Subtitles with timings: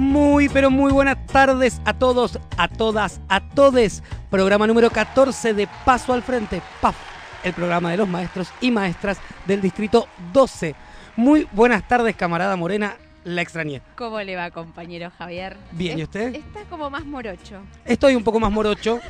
[0.00, 4.02] Muy, pero muy buenas tardes a todos, a todas, a todes.
[4.30, 6.96] Programa número 14 de Paso al Frente, PAF,
[7.44, 10.74] el programa de los maestros y maestras del Distrito 12.
[11.16, 13.82] Muy buenas tardes, camarada Morena, la extrañé.
[13.94, 15.58] ¿Cómo le va, compañero Javier?
[15.72, 16.34] Bien, ¿y usted?
[16.34, 17.60] Está como más morocho.
[17.84, 19.00] Estoy un poco más morocho,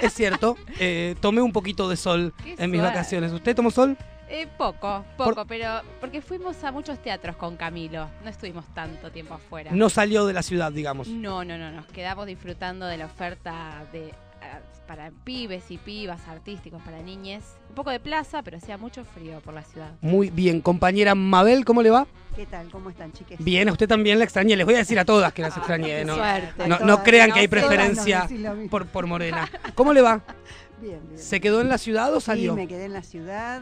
[0.00, 0.56] es cierto.
[0.80, 2.92] eh, tomé un poquito de sol Qué en mis suave.
[2.92, 3.32] vacaciones.
[3.32, 3.96] ¿Usted tomó sol?
[4.32, 8.08] Eh, poco, poco, Por- pero porque fuimos a muchos teatros con Camilo.
[8.22, 9.72] No estuvimos tanto tiempo afuera.
[9.74, 11.08] No salió de la ciudad, digamos.
[11.08, 16.28] No, no, no, nos quedamos disfrutando de la oferta de ah, para pibes y pibas
[16.28, 17.42] artísticos, para niñes.
[17.70, 19.90] Un poco de plaza, pero hacía mucho frío por la ciudad.
[20.00, 22.06] Muy bien, compañera Mabel, ¿cómo le va?
[22.36, 22.70] ¿Qué tal?
[22.70, 23.42] ¿Cómo están, chiques?
[23.42, 24.56] Bien, a usted también la extrañé.
[24.56, 26.04] Les voy a decir a todas que las extrañé.
[26.04, 26.68] No, suerte.
[26.68, 28.28] no, crean no, que hay preferencia
[28.70, 29.50] por, por Morena.
[29.74, 30.22] ¿Cómo le va?
[30.80, 31.18] Bien, bien.
[31.18, 32.54] ¿Se quedó en la ciudad o Sí, salió?
[32.54, 33.60] me quedé en la ciudad,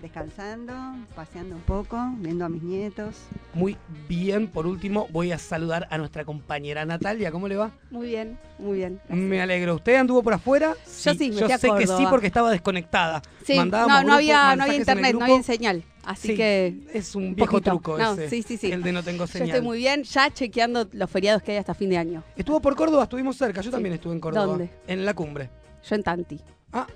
[0.00, 0.74] descansando,
[1.14, 3.14] paseando un poco, viendo a mis nietos.
[3.54, 3.76] Muy
[4.08, 4.48] bien.
[4.48, 7.30] Por último, voy a saludar a nuestra compañera Natalia.
[7.32, 7.70] ¿Cómo le va?
[7.90, 9.00] Muy bien, muy bien.
[9.08, 9.74] Me alegro.
[9.76, 10.74] ¿Usted anduvo por afuera?
[11.04, 13.22] Yo sí, me Yo sé que sí porque estaba desconectada.
[13.44, 15.82] Sí, Mandábamos no, no grupos, había, no había internet, no había señal.
[16.04, 17.70] Así Sí, que Es un viejo poquito.
[17.72, 18.30] truco No, ese.
[18.30, 18.72] sí, sí, sí.
[18.72, 19.48] El de no tengo yo señal.
[19.48, 22.22] estoy muy bien, ya chequeando los feriados que hay hasta fin de año.
[22.34, 23.60] Estuvo por Córdoba, estuvimos cerca.
[23.60, 23.70] Yo Sí.
[23.72, 24.46] también estuve en Córdoba.
[24.46, 24.70] ¿Dónde?
[24.86, 25.50] En la cumbre.
[25.86, 26.40] Yo en Tanti.
[26.72, 26.86] Ah.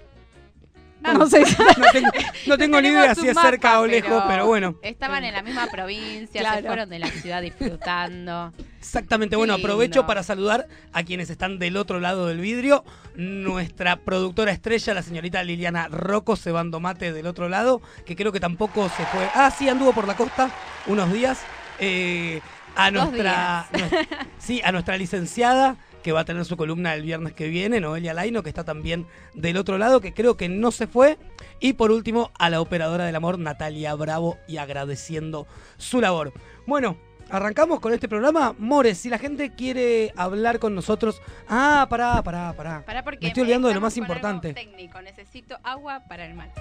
[1.03, 1.42] No, no sé.
[1.77, 2.11] No tengo,
[2.47, 4.77] no tengo ni idea si es mapa, cerca o lejos, pero bueno.
[4.83, 8.53] Estaban en la misma provincia, se fueron de la ciudad disfrutando.
[8.78, 12.84] Exactamente, bueno, aprovecho para saludar a quienes están del otro lado del vidrio.
[13.14, 18.41] Nuestra productora estrella, la señorita Liliana Rocco, cebando mate del otro lado, que creo que
[18.41, 19.28] tampoco se fue.
[19.34, 20.50] Ah, sí, anduvo por la costa
[20.86, 21.41] unos días.
[21.78, 22.41] Eh,
[22.75, 24.08] a nuestra, nues-
[24.39, 28.14] sí, a nuestra licenciada que va a tener su columna el viernes que viene, Noelia
[28.14, 31.19] Laino, que está también del otro lado, que creo que no se fue.
[31.61, 36.33] Y por último, a la operadora del amor, Natalia Bravo, y agradeciendo su labor.
[36.67, 36.97] Bueno,
[37.30, 38.55] arrancamos con este programa.
[38.58, 41.23] More, si la gente quiere hablar con nosotros.
[41.48, 42.84] Ah, pará, pará, pará.
[42.84, 44.53] Pará porque Me estoy olvidando de lo más importante.
[44.55, 46.61] técnico, necesito agua para el mate.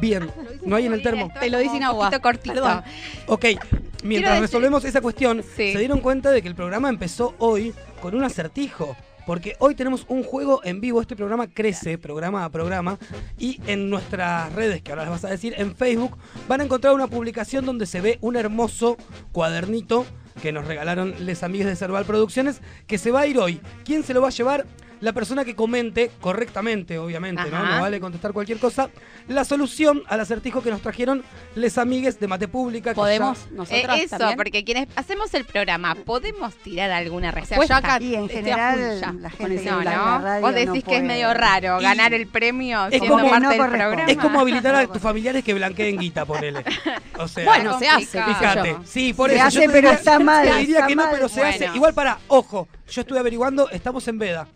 [0.00, 0.30] Bien,
[0.64, 1.30] no hay en el termo.
[1.38, 2.10] Te lo agua.
[2.20, 2.54] Cortito.
[2.54, 2.82] Perdón.
[3.26, 3.44] Ok,
[4.02, 5.72] mientras decir- resolvemos esa cuestión, Sí.
[5.72, 8.96] se dieron cuenta de que el programa empezó hoy con un acertijo.
[9.24, 12.98] Porque hoy tenemos un juego en vivo, este programa crece programa a programa
[13.38, 16.92] y en nuestras redes, que ahora les vas a decir, en Facebook, van a encontrar
[16.92, 18.96] una publicación donde se ve un hermoso
[19.30, 20.04] cuadernito
[20.42, 23.60] que nos regalaron les amigos de Cerval Producciones, que se va a ir hoy.
[23.84, 24.66] ¿Quién se lo va a llevar?
[25.02, 27.56] La persona que comente correctamente, obviamente, ¿no?
[27.56, 27.74] Ajá.
[27.76, 28.88] No vale contestar cualquier cosa.
[29.26, 31.24] La solución al acertijo que nos trajeron
[31.56, 32.94] les amigues de Mate Pública.
[32.94, 34.36] ¿Podemos ya- Eh, nosotros eso, también?
[34.36, 37.74] porque quienes hacemos el programa, ¿podemos tirar alguna O sea, respuesta?
[37.74, 40.18] yo acá Y en general, ya la gente no, la ¿no?
[40.20, 43.28] radio Vos no decís que es medio raro Y- ganar el premio Es siendo como-
[43.28, 43.86] parte no del corresponde.
[43.88, 44.12] programa.
[44.12, 46.64] Es como habilitar a tus familiares que blanqueen guita, ponele.
[47.18, 48.76] O sea, Bueno, se hace, fíjate.
[48.84, 49.44] Sí, por Se eso.
[49.46, 51.54] hace, yo te pero diría- está mal, Te diría está que no, pero se Bueno.
[51.66, 51.76] hace.
[51.76, 54.46] Igual para, ojo, yo estuve averiguando, estamos en veda.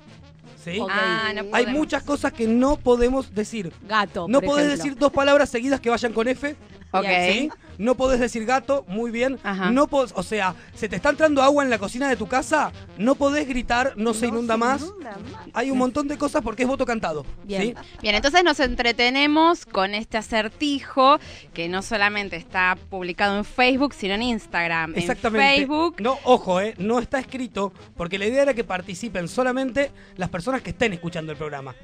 [0.91, 3.73] Ah, no Hay muchas cosas que no podemos decir.
[3.89, 4.85] Gato, No por podés ejemplo.
[4.85, 6.57] decir dos palabras seguidas que vayan con F.
[6.93, 7.05] Ok.
[7.31, 7.51] ¿sí?
[7.79, 9.39] No podés decir gato, muy bien.
[9.43, 9.71] Ajá.
[9.71, 12.73] No podés- o sea, se te está entrando agua en la cocina de tu casa,
[12.97, 14.81] no podés gritar, no, se inunda más.
[14.83, 15.43] inunda más.
[15.53, 17.27] Hay un montón de cosas porque es voto cantado.
[17.45, 17.63] Bien.
[17.63, 17.75] ¿sí?
[18.01, 21.19] Bien, entonces nos entretenemos con este acertijo
[21.53, 24.95] que no solamente está publicado en Facebook, sino en Instagram.
[24.97, 25.47] Exactamente.
[25.47, 25.97] En Facebook.
[26.01, 30.63] No, ojo, eh, no está escrito porque la idea era que participen solamente las personas
[30.63, 31.75] que estén escuchando el programa.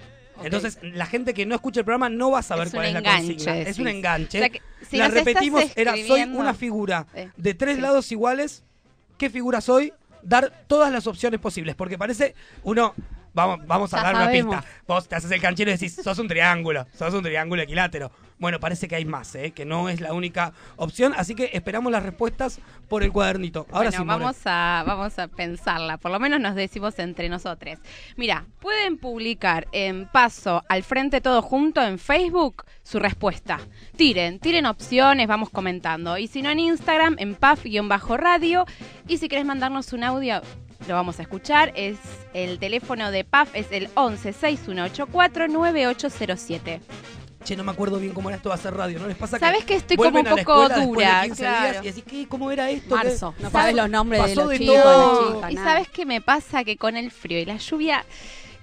[0.45, 2.93] Entonces, la gente que no escucha el programa no va a saber Es cuál es
[2.95, 3.59] la consigna.
[3.59, 4.39] Es un enganche.
[4.39, 7.81] O sea que si la repetimos, era soy una figura Eh, de tres sí.
[7.83, 8.63] lados iguales.
[9.19, 9.93] ¿Qué figura soy?
[10.23, 11.75] Dar todas las opciones posibles.
[11.75, 12.95] Porque parece, uno,
[13.33, 14.53] vamos, vamos a Ya dar sabemos.
[14.53, 14.79] una pista.
[14.87, 18.11] Vos te haces el canchero y decís, sos un triángulo, sos un triángulo equilátero.
[18.39, 19.53] Bueno, parece que hay más, ¿eh?
[19.53, 21.15] que no es la única opción.
[21.17, 23.67] Así que esperamos las respuestas por el cuadernito.
[23.71, 27.79] Ahora bueno, sí, vamos a, vamos a pensarla, por lo menos nos decimos entre nosotros.
[28.17, 33.61] Mira, pueden publicar en paso al frente todo junto en Facebook su respuesta.
[33.97, 36.19] Tiren, tiren opciones, vamos comentando.
[36.19, 38.67] Y si no en Instagram, en PAF-radio.
[39.07, 40.43] Y si querés mandarnos un audio,
[40.89, 41.73] lo vamos a escuchar.
[41.75, 41.97] Es
[42.35, 46.81] el teléfono de PAF, es el 11 6184 9807.
[47.45, 49.45] Che, no me acuerdo bien cómo era esto de hacer radio, ¿no les pasa que
[49.45, 51.71] Sabes que estoy como un a la poco de dura, 15 claro.
[51.73, 52.29] días y así, ¿qué?
[52.29, 52.95] ¿Cómo era esto?
[52.95, 53.35] Marzo.
[53.41, 55.25] No sabes los nombres de los de chicos, todo.
[55.25, 55.67] las chicas, Y nada.
[55.73, 58.05] sabes qué me pasa que con el frío y la lluvia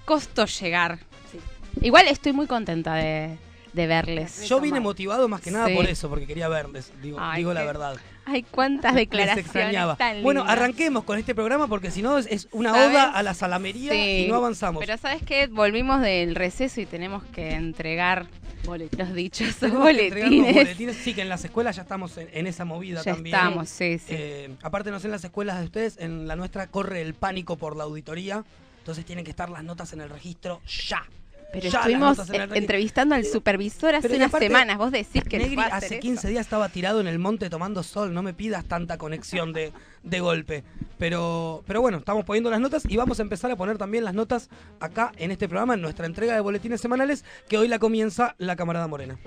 [0.06, 1.00] costó llegar.
[1.30, 1.39] Sí.
[1.86, 3.38] Igual estoy muy contenta de,
[3.74, 4.48] de verles.
[4.48, 5.75] Yo vine motivado más que nada Sí.
[5.75, 7.98] por eso, porque quería verles, digo, Ay, digo la qué verdad.
[8.25, 9.95] Ay, cuántas Les declaraciones extrañaba.
[9.95, 12.89] tan Bueno, arranquemos con este programa porque si no es, es una ¿Sabes?
[12.92, 14.25] oda a la salamería Sí.
[14.25, 14.80] y no avanzamos.
[14.86, 15.48] Pero ¿sabes qué?
[15.48, 18.27] Volvimos del receso y tenemos que entregar
[18.66, 20.54] Los dichosos entregar los boletines.
[20.56, 20.95] boletines.
[20.98, 23.36] Sí, que en las escuelas ya estamos en, en esa movida Ya también.
[23.36, 24.06] estamos, sí, sí.
[24.10, 27.57] Eh, aparte, no sé en las escuelas de ustedes, en la nuestra corre el pánico
[27.57, 28.44] por la auditoría.
[28.80, 31.04] Entonces tienen que estar las notas en el registro ya.
[31.51, 32.56] Pero Ya estuvimos en registro.
[32.56, 34.78] entrevistando al supervisor hace unas semanas.
[34.78, 36.01] Vos decís que Negri hacer hace eso.
[36.01, 38.13] 15 días estaba tirado en el monte tomando sol.
[38.13, 39.72] No me pidas tanta conexión de,
[40.04, 40.63] de golpe.
[41.00, 44.13] Pero, pero bueno, estamos poniendo las notas y vamos a empezar a poner también las
[44.13, 44.50] notas
[44.80, 48.56] acá en este programa, en nuestra entrega de boletines semanales, que hoy la comienza la
[48.56, 49.18] camarada Morena.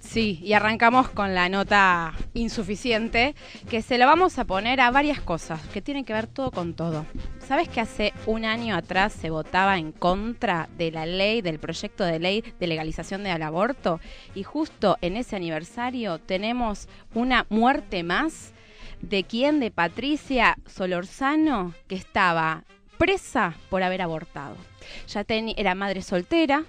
[0.00, 3.34] Sí, y arrancamos con la nota insuficiente,
[3.68, 6.74] que se la vamos a poner a varias cosas, que tienen que ver todo con
[6.74, 7.06] todo.
[7.46, 12.02] ¿Sabes que hace un año atrás se votaba en contra de la ley, del proyecto
[12.02, 14.00] de ley de legalización del aborto?
[14.34, 18.52] Y justo en ese aniversario tenemos una muerte más
[19.00, 22.64] de quién, de Patricia Solorzano, que estaba
[22.98, 24.56] presa por haber abortado.
[25.06, 26.64] Ya era madre soltera,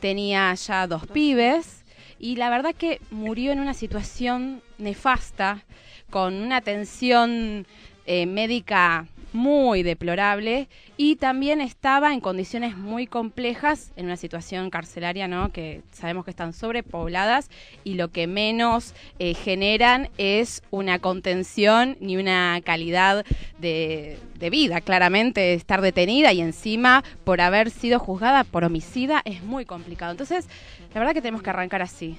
[0.00, 1.84] tenía ya dos pibes
[2.18, 5.62] y la verdad que murió en una situación nefasta,
[6.10, 7.68] con una atención
[8.04, 15.28] eh, médica muy deplorable y también estaba en condiciones muy complejas en una situación carcelaria,
[15.28, 15.52] ¿no?
[15.52, 17.50] Que sabemos que están sobrepobladas
[17.84, 23.24] y lo que menos eh, generan es una contención ni una calidad
[23.58, 24.80] de, de vida.
[24.80, 30.12] Claramente estar detenida y encima por haber sido juzgada por homicida es muy complicado.
[30.12, 30.48] Entonces,
[30.92, 32.16] la verdad que tenemos que arrancar así.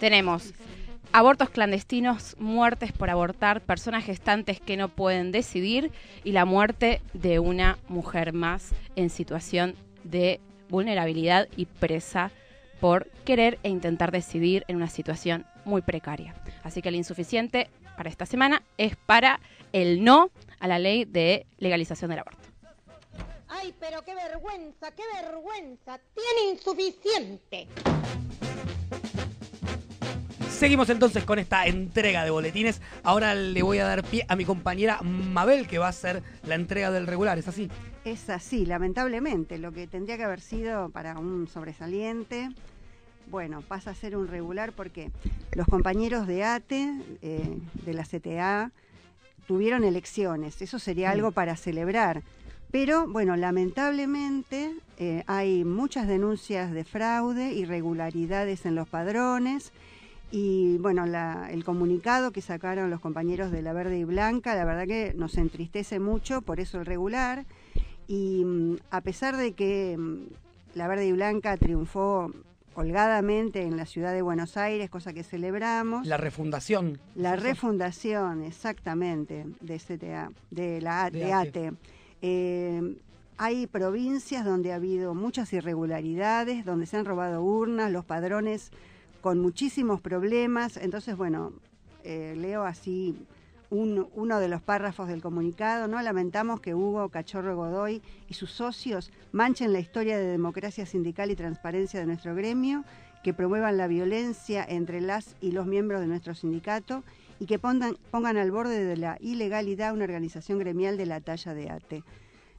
[0.00, 0.52] Tenemos
[1.12, 5.90] abortos clandestinos, muertes por abortar, personas gestantes que no pueden decidir
[6.24, 9.74] y la muerte de una mujer más en situación
[10.04, 12.30] de vulnerabilidad y presa
[12.80, 16.34] por querer e intentar decidir en una situación muy precaria.
[16.62, 19.40] Así que el insuficiente para esta semana es para
[19.72, 22.48] el no a la ley de legalización del aborto.
[23.48, 25.98] Ay, pero qué vergüenza, qué vergüenza.
[26.14, 27.66] Tiene insuficiente.
[30.58, 32.82] Seguimos entonces con esta entrega de boletines.
[33.04, 36.56] Ahora le voy a dar pie a mi compañera Mabel, que va a hacer la
[36.56, 37.38] entrega del regular.
[37.38, 37.70] ¿Es así?
[38.04, 42.48] Es así, lamentablemente, lo que tendría que haber sido para un sobresaliente,
[43.30, 45.12] bueno, pasa a ser un regular porque
[45.52, 48.72] los compañeros de ATE, eh, de la CTA,
[49.46, 52.24] tuvieron elecciones, eso sería algo para celebrar.
[52.72, 59.70] Pero bueno, lamentablemente eh, hay muchas denuncias de fraude, irregularidades en los padrones
[60.30, 64.64] y bueno, la- el comunicado que sacaron los compañeros de la Verde y Blanca, la
[64.64, 67.44] verdad que nos entristece mucho, por eso el regular.
[68.06, 70.18] Y mm, a pesar de que mm,
[70.74, 72.30] la Verde y Blanca triunfó
[72.74, 76.06] holgadamente en la ciudad de Buenos Aires, cosa que celebramos.
[76.06, 76.98] La refundación.
[77.16, 81.48] La refundación, exactamente, de CTA, de la De de ATE.
[81.68, 81.72] ATE.
[82.22, 82.96] Eh,
[83.36, 88.70] hay provincias donde ha habido muchas irregularidades, donde se han robado urnas, los padrones
[89.20, 90.76] con muchísimos problemas.
[90.76, 91.52] Entonces, bueno,
[92.04, 93.16] eh, leo así
[93.70, 96.00] un- uno de los párrafos del comunicado, ¿no?
[96.00, 101.36] Lamentamos que Hugo Cachorro Godoy y sus socios manchen la historia de democracia sindical y
[101.36, 102.84] transparencia de nuestro gremio,
[103.22, 107.02] que promuevan la violencia entre las y los miembros de nuestro sindicato
[107.40, 111.52] y que pongan, pongan al borde de la ilegalidad una organización gremial de la talla
[111.52, 112.04] de ATE.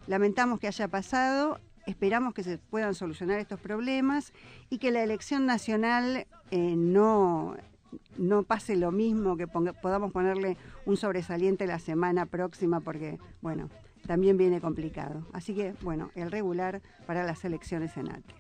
[0.06, 1.60] Lamentamos que haya pasado,
[1.90, 4.32] esperamos que se puedan solucionar estos problemas
[4.70, 7.56] y que la elección nacional eh, no,
[8.18, 13.70] no pase lo mismo, que podamos ponerle un sobresaliente la semana próxima porque, bueno,
[14.08, 15.26] también viene complicado.
[15.34, 18.36] Así que, bueno, el regular para las elecciones en ATE.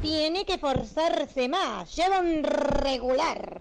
[0.00, 1.94] Tiene que forzarse más.
[1.96, 3.60] Lleva un regular.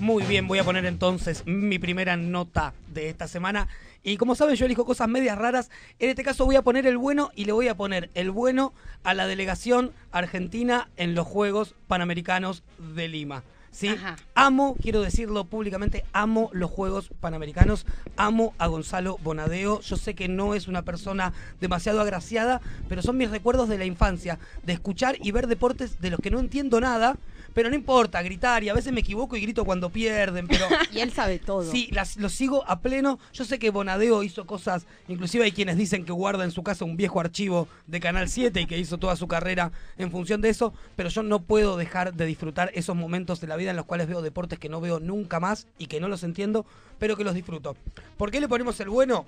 [0.00, 3.68] Muy bien, voy a poner entonces mi primera nota de esta semana.
[4.02, 5.70] Y como saben, yo elijo cosas medias raras.
[5.98, 8.72] En este caso voy a poner el bueno y le voy a poner el bueno
[9.02, 12.62] a la delegación argentina en los Juegos Panamericanos
[12.94, 13.42] de Lima.
[13.72, 13.88] ¿Sí?
[13.88, 14.16] Ajá.
[14.34, 17.84] Amo, quiero decirlo públicamente, amo los Juegos Panamericanos,
[18.16, 19.80] amo a Gonzalo Bonadeo.
[19.80, 23.84] Yo sé que no es una persona demasiado agraciada, pero son mis recuerdos de la
[23.84, 27.18] infancia, de escuchar y ver deportes de los que no entiendo nada,
[27.56, 31.00] pero no importa, gritar y a veces me equivoco y grito cuando pierden, pero Y
[31.00, 31.62] él sabe todo.
[31.62, 33.18] Sí, las, lo sigo a pleno.
[33.32, 36.84] Yo sé que Bonadeo hizo cosas, inclusive hay quienes dicen que guarda en su casa
[36.84, 40.50] un viejo archivo de Canal 7 y que hizo toda su carrera en función de
[40.50, 43.86] eso, pero yo no puedo dejar de disfrutar esos momentos de la vida en los
[43.86, 46.66] cuales veo deportes que no veo nunca más y que no los entiendo,
[46.98, 47.74] pero que los disfruto.
[48.18, 49.24] ¿Por qué le ponemos el bueno?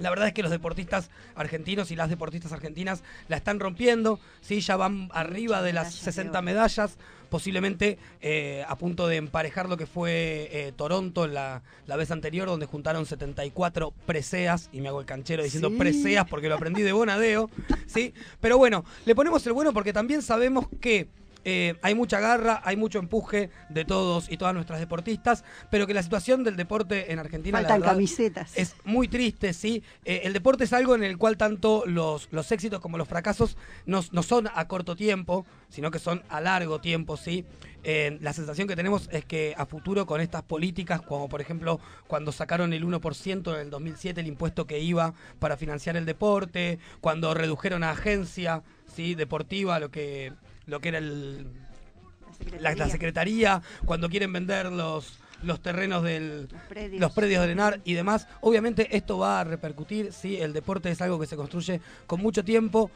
[0.00, 4.60] La verdad es que los deportistas argentinos y las deportistas argentinas la están rompiendo, ¿sí?
[4.60, 6.42] ya van arriba de las medallas de 60 oro.
[6.42, 6.96] medallas,
[7.30, 12.48] posiblemente eh, a punto de emparejar lo que fue eh, Toronto la, la vez anterior,
[12.48, 15.76] donde juntaron 74 preseas, y me hago el canchero diciendo Sí.
[15.76, 17.48] preseas porque lo aprendí de Bonadeo,
[17.86, 18.12] ¿sí?
[18.40, 21.08] Pero bueno, le ponemos el bueno porque también sabemos que
[21.44, 25.94] eh, hay mucha garra, hay mucho empuje de todos y todas nuestras deportistas, pero que
[25.94, 28.56] la situación del deporte en Argentina la Faltan verdad, camisetas.
[28.56, 29.82] es muy triste, ¿sí?
[30.04, 33.56] Eh, el deporte es algo en el cual tanto los, los éxitos como los fracasos
[33.86, 37.44] no, no son a corto tiempo, sino que son a largo tiempo, ¿sí?
[37.82, 41.80] Eh, la sensación que tenemos es que a futuro con estas políticas, como por ejemplo
[42.06, 46.78] cuando sacaron el 1% en el 2007 el impuesto que iba para financiar el deporte,
[47.00, 48.62] cuando redujeron a agencia,
[48.94, 49.14] ¿sí?
[49.14, 50.34] Deportiva, lo que,
[50.70, 51.46] lo que era el,
[52.60, 57.00] la, la secretaría, cuando quieren vender los, los terrenos del, Los predios.
[57.00, 58.26] los predios del ENAR y demás.
[58.40, 62.44] Obviamente esto va a repercutir, sí, el deporte es algo que se construye con mucho
[62.44, 62.90] tiempo.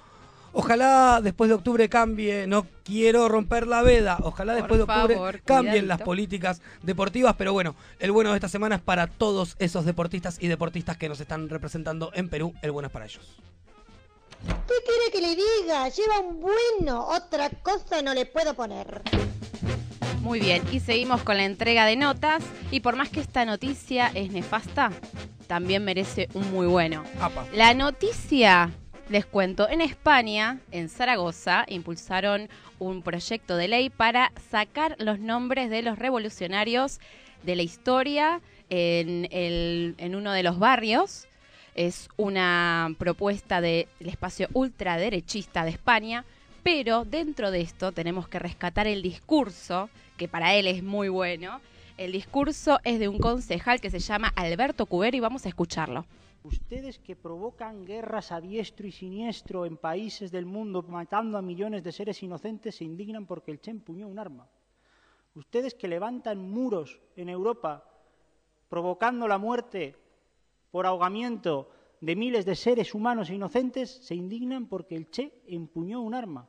[0.56, 5.14] Ojalá después de octubre cambie, no quiero romper la veda, ojalá Por después de octubre
[5.16, 5.86] favor, cambien cuidadito.
[5.88, 10.40] las políticas deportivas, pero bueno, el bueno de esta semana es para todos esos deportistas
[10.40, 13.36] y deportistas que nos están representando en Perú, el bueno es para ellos.
[14.46, 15.88] ¿Qué quiere que le diga?
[15.88, 19.02] Lleva un bueno, otra cosa no le puedo poner.
[20.20, 22.42] Muy bien, y seguimos con la entrega de notas.
[22.70, 24.90] Y por más que esta noticia es nefasta,
[25.46, 27.04] también merece un muy bueno.
[27.20, 27.44] Apa.
[27.52, 28.70] La noticia,
[29.10, 32.48] les cuento, en España, en Zaragoza, impulsaron
[32.78, 37.00] un proyecto de ley para sacar los nombres de los revolucionarios
[37.42, 41.28] de la historia en, el- en uno de los barrios.
[41.74, 46.24] Es una propuesta del espacio ultraderechista de España,
[46.62, 51.60] pero dentro de esto tenemos que rescatar el discurso, que para él es muy bueno.
[51.96, 56.06] El discurso es de un concejal que se llama Alberto Cubero y vamos a escucharlo.
[56.44, 61.82] Ustedes que provocan guerras a diestro y siniestro en países del mundo, matando a millones
[61.82, 64.46] de seres inocentes, se indignan porque el Che empuñó un arma.
[65.34, 67.82] Ustedes que levantan muros en Europa,
[68.68, 69.96] provocando la muerte
[70.74, 76.00] por ahogamiento de miles de seres humanos e inocentes, se indignan porque el Che empuñó
[76.00, 76.48] un arma.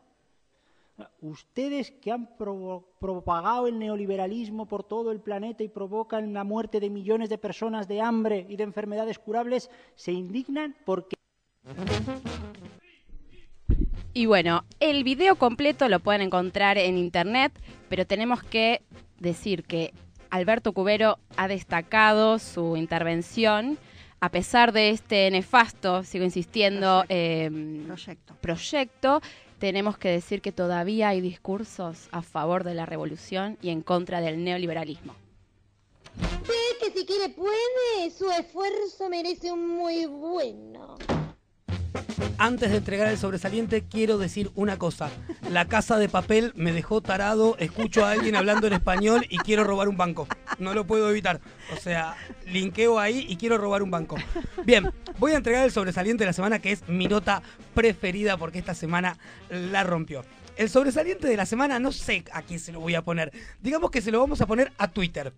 [1.21, 6.89] Ustedes que han propagado el neoliberalismo por todo el planeta y provocan la muerte de
[6.89, 11.15] millones de personas de hambre y de enfermedades curables, se indignan porque
[14.11, 17.51] Y bueno, el video completo lo pueden encontrar en internet,
[17.89, 18.81] pero tenemos que
[19.19, 19.93] decir que
[20.31, 23.77] Alberto Cubero ha destacado su intervención
[24.25, 27.47] a pesar de este nefasto, sigo insistiendo, eh,
[27.85, 28.33] Proyecto.
[28.41, 29.21] proyecto.
[29.59, 34.21] Tenemos que decir que todavía hay discursos a favor de la revolución y en contra
[34.21, 35.13] del neoliberalismo.
[36.79, 40.97] Que si quiere puede, su esfuerzo merece un muy bueno.
[42.37, 45.09] Antes de entregar el sobresaliente, quiero decir una cosa.
[45.49, 49.63] La casa de papel me dejó tarado, escucho a alguien hablando en español y quiero
[49.63, 50.27] robar un banco.
[50.59, 51.39] No lo puedo evitar.
[51.73, 54.17] O sea, linkeo ahí y quiero robar un banco.
[54.65, 57.41] Bien, voy a entregar el sobresaliente de la semana, que es mi nota
[57.73, 59.17] preferida porque esta semana
[59.49, 60.23] la rompió.
[60.57, 63.31] El sobresaliente de la semana no sé a quién se lo voy a poner.
[63.61, 65.33] Digamos que se lo vamos a poner a Twitter.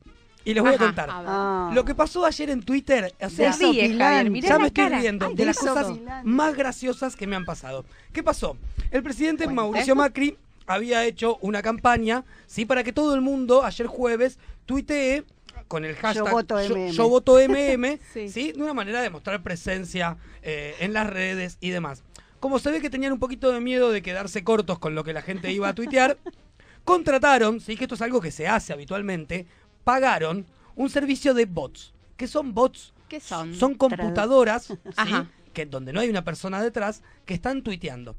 [0.47, 1.09] Y les voy a contar.
[1.09, 1.23] a.
[1.27, 1.71] Ah.
[1.73, 4.83] Lo que pasó ayer en Twitter, o sea, Se ríe, Javier, mirá ya me estoy
[4.85, 4.99] cara.
[4.99, 5.91] riendo Ay, de las cosas
[6.23, 7.83] más graciosas que me han pasado.
[8.13, 8.55] ¿Qué pasó?
[8.91, 9.45] El presidente.
[9.47, 15.25] Mauricio Macri había hecho una campaña, sí, para que todo el mundo ayer jueves tuitee
[15.67, 16.91] con el hashtag voto yo, MM.
[16.91, 18.29] yo voto MM, Sí.
[18.29, 18.51] sí.
[18.53, 22.03] de una manera de mostrar presencia eh, en las redes y demás.
[22.39, 25.11] Como se ve que tenían un poquito de miedo de quedarse cortos con lo que
[25.11, 26.17] la gente iba a tuitear,
[26.85, 29.45] contrataron, sí, que esto es algo que se hace habitualmente,
[29.91, 31.93] pagaron un servicio de bots.
[32.17, 32.93] ¿Qué son bots?
[33.07, 33.55] ¿Qué son?
[33.55, 34.73] Son computadoras, ¿sí?
[34.97, 35.29] Ajá.
[35.53, 38.17] que donde no hay una persona detrás, que están tuiteando.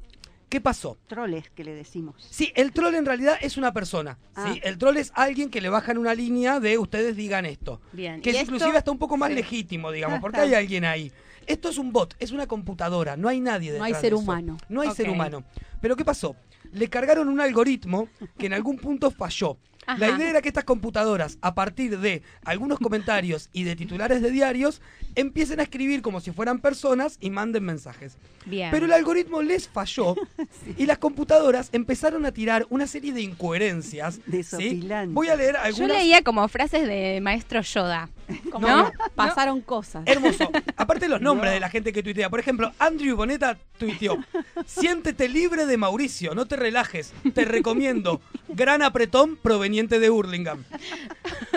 [0.49, 0.97] ¿Qué pasó?
[1.05, 2.15] Troles que le decimos.
[2.31, 4.17] Sí, el troll en realidad es una persona.
[4.33, 4.51] Ah.
[4.51, 4.59] ¿sí?
[4.63, 7.79] El troll es alguien que le bajan una línea de ustedes digan esto.
[7.93, 8.19] Bien.
[8.19, 8.55] Que ¿y es esto?
[8.55, 9.35] inclusive hasta un poco más Sí.
[9.35, 11.11] legítimo, digamos, porque hay alguien ahí.
[11.45, 14.13] Esto es un bot, es una computadora, no hay nadie detrás No hay de ser
[14.13, 14.17] eso.
[14.23, 14.57] humano.
[14.69, 15.43] No hay ser humano.
[15.81, 16.35] Pero ¿qué pasó?
[16.73, 18.09] Le cargaron un algoritmo
[18.39, 19.57] que en algún punto falló.
[19.97, 20.17] La Ajá.
[20.17, 24.81] idea era que estas computadoras, a partir de algunos comentarios y de titulares de diarios,
[25.15, 28.17] empiecen a escribir como si fueran personas y manden mensajes.
[28.45, 28.69] Bien.
[28.71, 30.15] Pero el algoritmo les falló
[30.77, 34.19] y las computadoras empezaron a tirar una serie de incoherencias.
[34.43, 34.87] ¿sí?
[35.07, 35.89] Voy a leer Yo algunas.
[35.97, 38.09] leía como frases de maestro Yoda.
[38.51, 38.91] Como ¿No?
[39.15, 40.03] pasaron cosas.
[40.05, 40.51] Hermoso.
[40.77, 42.29] Aparte los nombres de la gente que tuitea.
[42.29, 44.17] Por ejemplo, Andrew Boneta tuiteó.
[44.65, 47.13] Siéntete libre de Mauricio, no te relajes.
[47.33, 48.21] Te recomiendo.
[48.49, 50.63] Gran apretón proveniente de Hurlingham.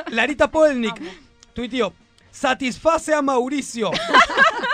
[0.08, 0.94] Larita Polnik
[1.54, 1.92] tuiteó.
[2.30, 3.90] Satisface a Mauricio.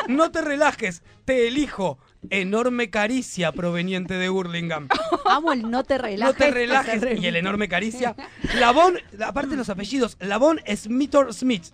[0.07, 1.99] No te relajes, te elijo.
[2.31, 4.89] Enorme caricia proveniente de Hurlingham.
[5.25, 6.35] Amo el no te relajes.
[6.35, 7.21] No te relajes.
[7.21, 8.17] Y el enorme caricia.
[8.59, 11.67] Labón, aparte de los apellidos, Labón Smithor Smith.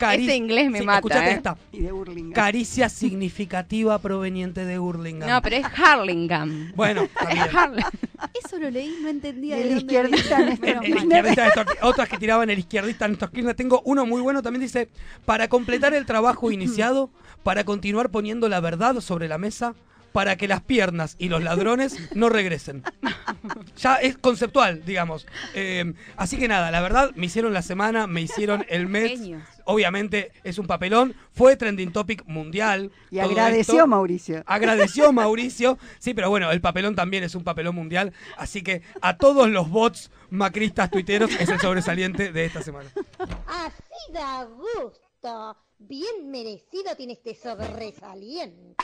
[0.00, 1.34] Cari- Ese inglés me Sí, mata, escuchate ¿eh?
[1.34, 1.56] esta.
[1.72, 2.32] Y de Burlingame.
[2.34, 5.28] Caricia significativa proveniente de Hurlingham.
[5.28, 6.72] No, pero es Harlingham.
[6.74, 7.06] Bueno.
[7.16, 7.84] Harling-
[8.44, 9.56] eso lo leí, no entendía.
[9.56, 10.38] De el izquierdista.
[10.38, 11.66] Néstor Menos El izquierdista Néstor.
[11.82, 13.54] Otras que tiraban el izquierdista Néstor Kirchner.
[13.54, 14.88] Tengo uno muy bueno, también dice,
[15.26, 17.10] para completar el trabajo iniciado,
[17.42, 19.74] para continuar poniendo la verdad sobre la mesa,
[20.12, 22.82] para que las piernas y los ladrones no regresen.
[23.76, 25.26] Ya es conceptual, digamos.
[25.54, 29.12] Eh, así que nada, la verdad, me hicieron la semana, me hicieron el mes.
[29.12, 29.42] Genios.
[29.64, 32.90] Obviamente es un papelón, fue trending topic mundial.
[33.10, 33.86] Y agradeció esto.
[33.86, 34.42] Mauricio.
[34.46, 35.78] Agradeció Mauricio.
[35.98, 38.12] Sí, pero bueno, el papelón también es un papelón mundial.
[38.36, 42.90] Así que a todos los bots macristas tuiteros es el sobresaliente de esta semana.
[43.46, 45.56] Así da gusto.
[45.78, 48.74] Bien merecido tiene este sobresaliente.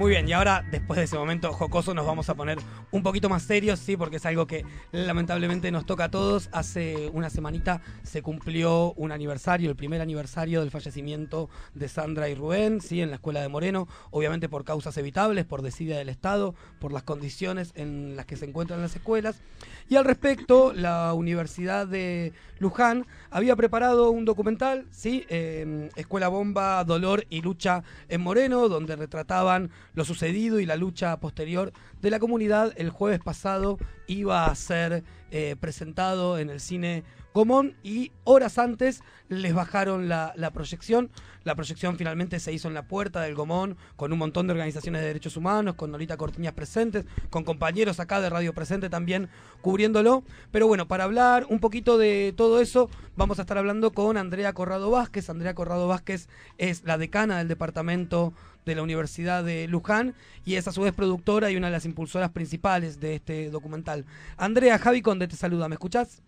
[0.00, 2.56] Muy bien, y ahora, después de ese momento jocoso, nos vamos a poner
[2.90, 6.48] un poquito más serios, sí, porque es algo que lamentablemente nos toca a todos.
[6.52, 12.34] Hace una semanita se cumplió un aniversario, el primer aniversario del fallecimiento de Sandra y
[12.34, 16.54] Rubén, sí, en la escuela de Moreno, obviamente por causas evitables, por desidia del Estado,
[16.78, 19.42] por las condiciones en las que se encuentran las escuelas.
[19.90, 26.84] Y al respecto, la Universidad de Luján había preparado un documental, sí, eh, Escuela Bomba,
[26.84, 32.18] Dolor y Lucha en Moreno, donde retrataban lo sucedido y la lucha posterior de la
[32.18, 32.74] comunidad.
[32.76, 33.78] El jueves pasado
[34.10, 40.32] iba a ser eh, presentado en el cine Gomón y horas antes les bajaron la,
[40.34, 41.10] la proyección.
[41.44, 45.00] La proyección finalmente se hizo en la puerta del Gomón con un montón de organizaciones
[45.00, 49.28] de derechos humanos, con Norita Cortiñas presentes, con compañeros acá de Radio Presente también
[49.62, 50.24] cubriéndolo.
[50.50, 54.52] Pero bueno, para hablar un poquito de todo eso, vamos a estar hablando con Andrea
[54.52, 55.30] Corrado Vázquez.
[55.30, 58.34] Andrea Corrado Vázquez es la decana del departamento
[58.70, 61.84] de la Universidad de Luján y es a su vez productora y una de las
[61.84, 64.04] impulsoras principales de este documental.
[64.36, 66.22] Andrea, Javi Conde te saluda, ¿me escuchás?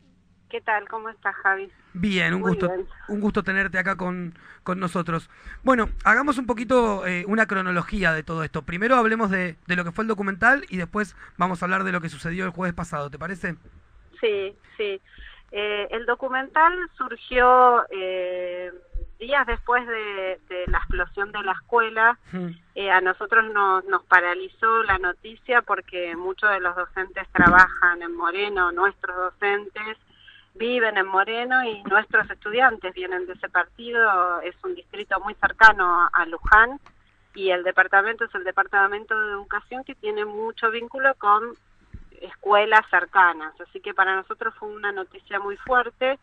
[0.51, 0.87] ¿Qué tal?
[0.89, 1.71] ¿Cómo estás, Javi?
[1.95, 2.87] Bien, un Muy gusto, bien.
[3.09, 4.35] un gusto tenerte acá con,
[4.65, 5.31] con nosotros.
[5.63, 8.63] Bueno, hagamos un poquito eh, una cronología de todo esto.
[8.63, 11.93] Primero hablemos de, de lo que fue el documental y después vamos a hablar de
[11.93, 13.55] lo que sucedió el jueves pasado, ¿te parece?
[14.21, 15.01] Sí, sí.
[15.53, 18.73] Eh, el documental surgió eh,
[19.19, 22.19] días después de, de la explosión de la escuela.
[22.33, 28.01] Mm, Eh, a nosotros nos, nos paralizó la noticia porque muchos de los docentes trabajan
[28.01, 29.99] en Moreno, nuestros docentes
[30.55, 34.41] viven en Moreno y nuestros estudiantes vienen de ese partido.
[34.41, 36.81] Es un distrito muy cercano a, a Luján
[37.35, 41.55] y el departamento es el departamento de educación que tiene mucho vínculo con
[42.23, 43.53] escuelas cercanas.
[43.61, 46.19] Así que para nosotros fue una noticia muy fuerte.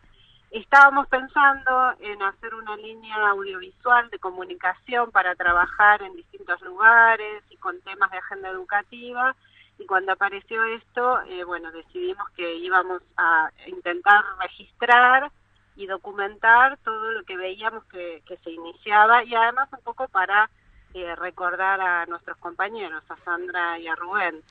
[0.51, 7.57] Estábamos pensando en hacer una línea audiovisual de comunicación para trabajar en distintos lugares y
[7.57, 9.35] con temas de agenda educativa.
[9.77, 15.31] Y cuando apareció esto, eh, bueno, decidimos que íbamos a intentar registrar
[15.75, 20.49] y documentar todo lo que veíamos que, que se iniciaba y además un poco para
[20.93, 24.41] eh, recordar a nuestros compañeros, a Sandra y a Rubén.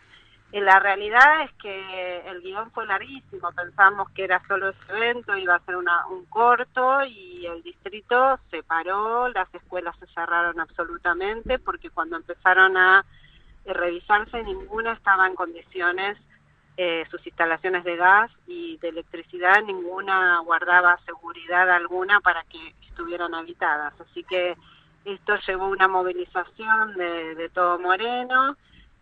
[0.50, 5.36] Eh, la realidad es que el guion fue larguísimo, pensamos que era solo ese evento,
[5.36, 10.58] iba a ser una, un corto y el distrito se paró, las escuelas se cerraron
[10.58, 13.04] absolutamente porque cuando empezaron a
[13.66, 16.16] eh, revisarse ninguna estaba en condiciones,
[16.78, 23.34] eh, sus instalaciones de gas y de electricidad, ninguna guardaba seguridad alguna para que estuvieran
[23.34, 23.92] habitadas.
[24.00, 24.56] Así que
[25.04, 28.56] esto llevó una movilización de, de todo Moreno,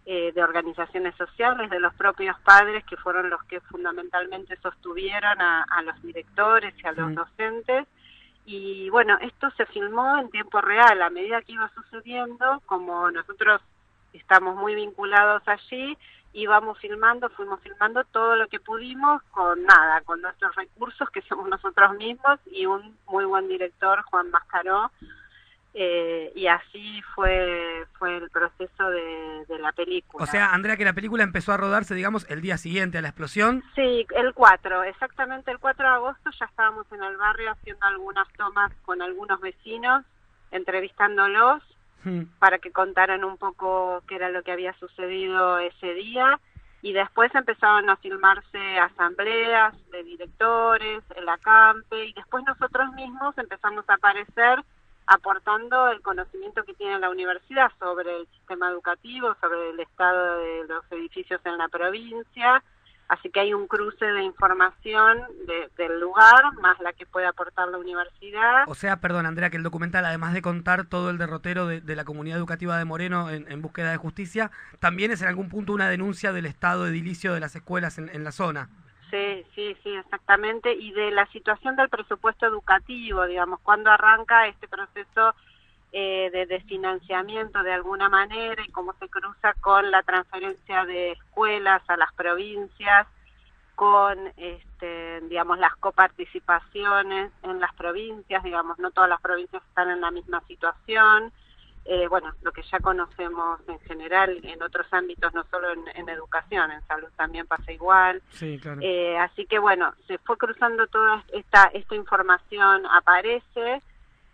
[0.08, 5.64] eh, de organizaciones sociales, de los propios padres que fueron los que fundamentalmente sostuvieron a,
[5.64, 7.14] a los directores y a los Mm.
[7.14, 7.86] docentes.
[8.44, 13.60] Y bueno, esto se filmó en tiempo real, a medida que iba sucediendo, como nosotros
[14.12, 15.98] estamos muy vinculados allí,
[16.32, 21.48] íbamos filmando, fuimos filmando todo lo que pudimos con nada, con nuestros recursos que somos
[21.48, 24.90] nosotros mismos y un muy buen director, Juan Mascaró,
[25.78, 30.24] eh, y así fue fue el proceso de, de la película.
[30.24, 33.08] O sea, Andrea, que la película empezó a rodarse, digamos, el día siguiente a la
[33.08, 33.62] explosión.
[33.74, 38.26] Sí, el 4, exactamente el 4 de agosto ya estábamos en el barrio haciendo algunas
[38.32, 40.04] tomas con algunos vecinos,
[40.50, 41.62] entrevistándolos
[42.06, 46.38] Mm, para que contaran un poco qué era lo que había sucedido ese día
[46.80, 53.84] y después empezaron a filmarse asambleas de directores, el acampe y después nosotros mismos empezamos
[53.90, 54.62] a aparecer
[55.06, 60.66] aportando el conocimiento que tiene la universidad sobre el sistema educativo, sobre el estado de
[60.68, 62.62] los edificios en la provincia,
[63.08, 67.68] así que hay un cruce de información de- del lugar más la que puede aportar
[67.68, 68.64] la universidad.
[68.66, 71.94] O sea, perdón, Andrea, que el documental, además de contar todo el derrotero de, de
[71.96, 75.88] la comunidad educativa de Moreno en, búsqueda de justicia, también es en algún punto una
[75.88, 78.68] denuncia del estado edilicio de las escuelas en, en la zona.
[79.10, 80.72] Sí, sí, sí, exactamente.
[80.72, 85.34] Y de la situación del presupuesto educativo, digamos, cuando arranca este proceso
[85.92, 91.12] eh, de, de financiamiento de alguna manera y cómo se cruza con la transferencia de
[91.12, 93.06] escuelas a las provincias,
[93.76, 100.00] con, este, digamos, las coparticipaciones en las provincias, digamos, no todas las provincias están en
[100.00, 101.32] la misma situación.
[101.88, 106.08] Eh, bueno, lo que ya conocemos en general en otros ámbitos, no solo en, en
[106.08, 108.20] educación, en salud también pasa igual.
[108.30, 108.80] Sí, claro.
[108.82, 113.82] Eh, así que bueno, se fue cruzando toda esta, esta información, aparece.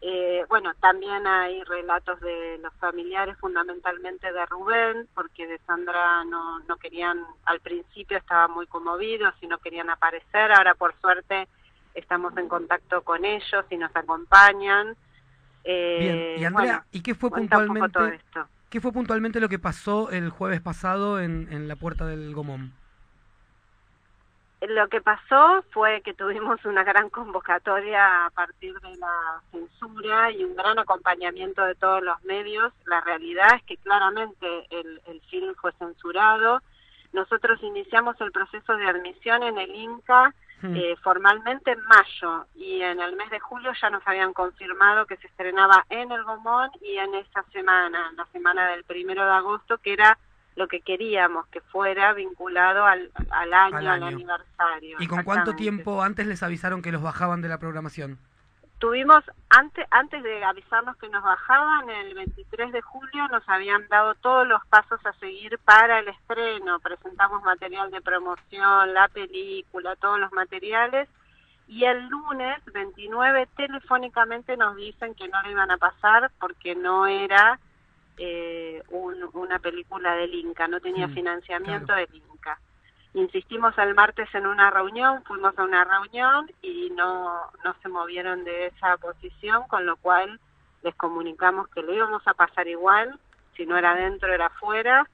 [0.01, 6.59] Eh, bueno, también hay relatos de los familiares, fundamentalmente de Rubén, porque de Sandra no,
[6.61, 10.51] no querían, al principio estaban muy conmovidos y no querían aparecer.
[10.53, 11.47] Ahora, por suerte,
[11.95, 14.97] estamos en contacto con ellos y nos acompañan.
[15.65, 18.49] Eh, Bien, y Andrea, bueno, ¿y qué fue puntualmente todo esto.
[18.69, 22.73] qué fue puntualmente lo que pasó el jueves pasado en, en la puerta del Gomón?
[24.69, 30.45] Lo que pasó fue que tuvimos una gran convocatoria a partir de la censura y
[30.45, 32.73] un gran acompañamiento de todos los medios.
[32.87, 36.63] La realidad es que claramente el, el film fue censurado.
[37.13, 40.77] Nosotros iniciamos el proceso de admisión en el INCA Hmm.
[40.77, 45.17] eh, formalmente en mayo y en el mes de julio ya nos habían confirmado que
[45.17, 49.79] se estrenaba en el Gomón y en esa semana, la semana del primero de agosto,
[49.79, 50.17] que era
[50.55, 54.99] lo que queríamos que fuera vinculado al, al año, Al aniversario.
[55.01, 58.19] ¿Y con cuánto tiempo antes les avisaron que los bajaban de la programación?
[58.83, 64.17] Tuvimos, antes, antes de avisarnos que nos bajaban, el 23 de julio nos habían dado
[64.17, 66.81] todos los pasos a seguir para el estreno.
[66.81, 71.09] Presentamos material de promoción, la película, todos los materiales.
[71.69, 77.07] Y el lunes 29 telefónicamente nos dicen que no lo iban a pasar porque no
[77.07, 77.61] era
[78.19, 82.01] eh, un- una película del Inca, no tenía Mm, financiamiento claro.
[82.07, 82.32] del Inca.
[83.15, 88.43] Insistimos el martes en una reunión, fuimos a una reunión y no, no se movieron
[88.45, 90.41] de esa posición, con lo cual
[90.83, 93.19] les comunicamos que lo íbamos a pasar igual,
[93.57, 95.07] si no era dentro era afuera,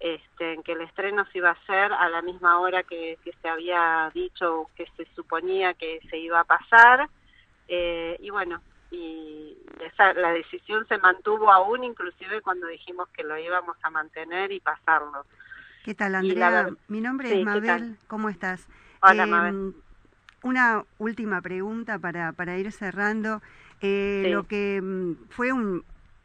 [0.00, 3.48] este, que el estreno se iba a hacer a la misma hora que, que se
[3.48, 7.08] había dicho que se suponía que se iba a pasar,
[7.68, 13.38] eh, y bueno, y esa, la decisión se mantuvo aún inclusive cuando dijimos que lo
[13.38, 15.24] íbamos a mantener y pasarlo.
[15.84, 16.68] ¿Qué tal, la Andrea?
[16.88, 17.96] Mi nombre Sí, es ¿qué Mabel.
[18.06, 18.66] ¿Cómo estás?
[19.02, 19.74] Hola, Mabel.
[20.42, 23.42] Una última pregunta para, para ir cerrando.
[23.80, 24.30] Eh, Sí.
[24.32, 25.84] Lo que mm, fue un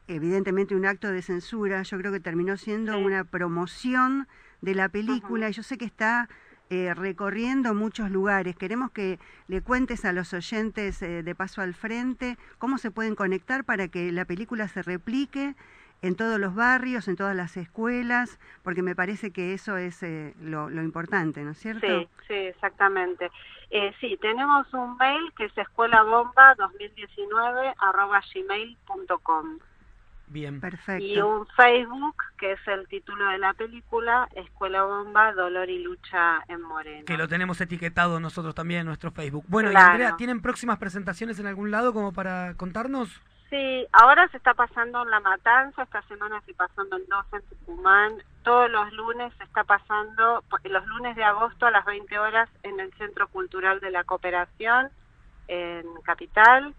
[0.09, 3.03] evidentemente un acto de censura, yo creo que terminó siendo Sí.
[3.03, 4.27] una promoción
[4.61, 6.29] de la película y yo sé que está
[6.69, 8.55] eh, recorriendo muchos lugares.
[8.55, 13.15] Queremos que le cuentes a los oyentes eh, de Paso al Frente cómo se pueden
[13.15, 15.55] conectar para que la película se replique
[16.01, 20.33] en todos los barrios, en todas las escuelas, porque me parece que eso es eh,
[20.41, 21.87] lo, lo importante, ¿no es cierto?
[21.87, 23.31] Sí, sí, exactamente.
[23.69, 29.59] Eh, sí, tenemos un mail que es escuelabomba2019 arroba gmail.com
[30.29, 30.59] Bien.
[30.59, 31.05] Perfecto.
[31.05, 36.43] y un Facebook que es el título de la película Escuela Bomba, Dolor y Lucha
[36.49, 37.05] en Moreno.
[37.05, 39.45] Que lo tenemos etiquetado nosotros también en nuestro Facebook.
[39.47, 39.75] Bueno, y.
[39.75, 43.21] Andrea, ¿tienen próximas presentaciones en algún lado como para contarnos?
[43.49, 47.43] Sí, ahora se está pasando en La Matanza, esta semana se pasó en Mendoza, en
[47.43, 52.49] Tucumán, todos los lunes se está pasando, los lunes de agosto a las 20 horas
[52.63, 54.89] en el Centro Cultural de la Cooperación,
[55.47, 56.73] en Capital,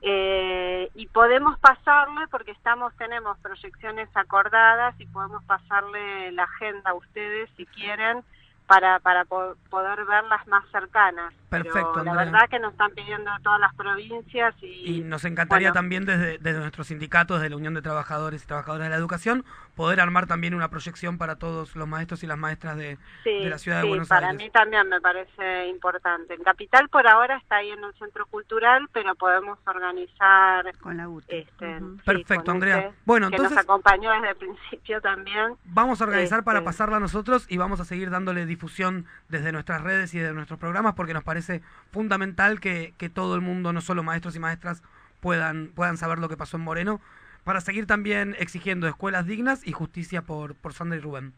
[0.00, 6.94] Eh, y podemos pasarle, porque estamos tenemos proyecciones acordadas y podemos pasarle la agenda a
[6.94, 8.24] ustedes si quieren
[8.66, 11.32] para, para po- poder verlas más cercanas.
[11.50, 12.32] Perfecto, Pero la Andrea.
[12.32, 16.38] verdad que nos están pidiendo todas las provincias y, Y nos encantaría bueno, también desde,
[16.38, 19.44] desde nuestros sindicatos, desde la Unión de Trabajadores y Trabajadoras de la Educación,
[19.76, 23.50] poder armar también una proyección para todos los maestros y las maestras de, Sí, de
[23.50, 24.42] la ciudad de sí, Buenos para Aires.
[24.42, 26.32] mí también me parece importante.
[26.34, 31.08] En Capital por ahora está ahí en el centro cultural, pero podemos organizar Con la
[31.08, 31.40] UTE.
[31.40, 32.78] este, sí, Perfecto, Andrea.
[32.78, 35.54] ese, Bueno, que entonces- nos acompañó desde el principio también.
[35.66, 39.80] Vamos a organizar para Este- pasarla nosotros y vamos a seguir dándole difusión desde nuestras
[39.82, 43.80] redes y de nuestros programas porque nos parece fundamental que, que todo el mundo, no
[43.80, 44.82] solo maestros y maestras,
[45.20, 47.00] puedan, puedan saber lo que pasó en Moreno
[47.44, 51.32] para seguir también exigiendo escuelas dignas y justicia por, por Sandra y Rubén.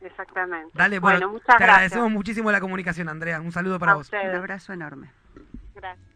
[0.00, 0.70] Exactamente.
[0.74, 1.70] Dale, bueno, muchas te gracias.
[1.70, 3.40] agradecemos muchísimo la comunicación, Andrea.
[3.40, 4.10] Un saludo para a vos.
[4.12, 5.10] Un abrazo enorme.
[5.74, 6.08] Gracias.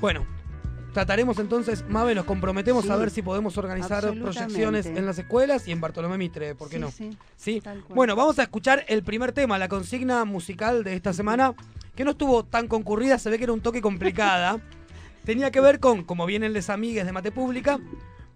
[0.00, 0.26] Bueno,
[0.96, 5.68] trataremos entonces, Mabe, nos comprometemos Sí, a ver si podemos organizar proyecciones en las escuelas
[5.68, 6.80] y en Bartolomé Mitre, ¿por qué Sí,
[7.10, 7.16] no?
[7.36, 7.62] sí.
[7.90, 11.52] Bueno, vamos a escuchar el primer tema, la consigna musical de esta semana,
[11.94, 14.58] que no estuvo tan concurrida, se ve que era un toque complicada.
[15.26, 17.78] Tenía que ver con, como vienen les amigues de Mate Pública,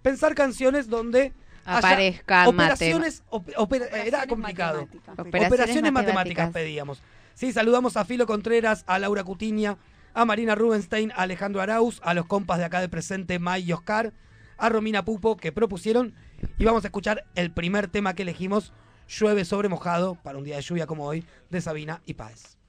[0.03, 1.33] pensar canciones donde
[1.65, 3.95] haya Aparezcan operaciones, op- opera- era
[4.25, 4.81] Operaciones complicado.
[4.83, 5.13] matemáticas.
[5.19, 6.15] Operaciones Operaciones matemáticas
[6.47, 6.51] matemáticas.
[6.53, 7.03] pedíamos.
[7.33, 9.79] Sí, saludamos a Filo Contreras, a Laura Cutiña,
[10.15, 13.73] a Marina Rubenstein, a Alejandro Arauz, a los compas de acá de presente, Mai y
[13.73, 14.13] Oscar,
[14.57, 16.15] a Romina Pupo, que propusieron.
[16.59, 18.73] Y vamos a escuchar el primer tema que elegimos,
[19.09, 22.60] Llueve sobre mojado, para un día de lluvia como hoy, de Sabina y Páez.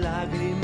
[0.00, 0.59] lágrima.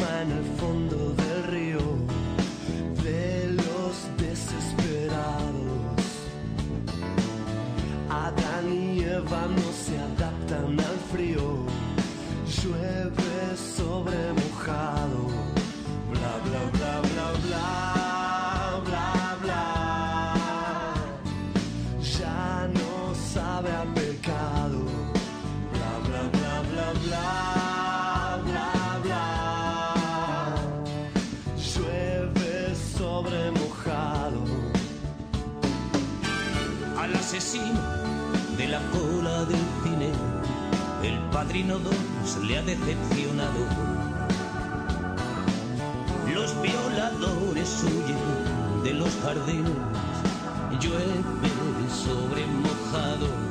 [41.57, 43.61] Trino 2 pues le ha decepcionado.
[46.35, 49.73] Los violadores huyen de los jardines,
[50.79, 51.15] llueve
[51.89, 53.46] sobre mojado.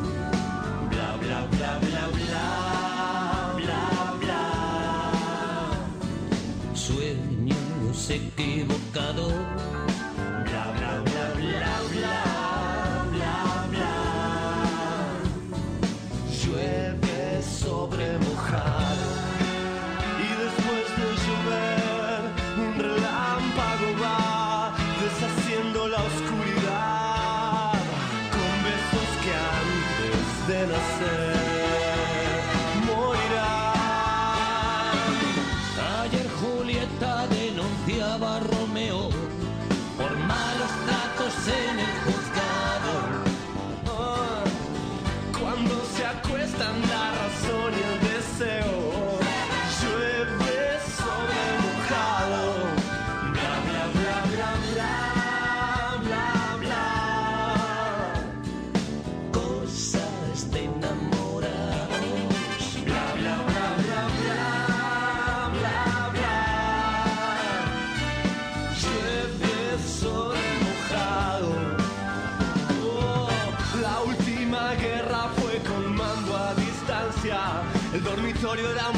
[78.55, 78.94] Antonio Damo.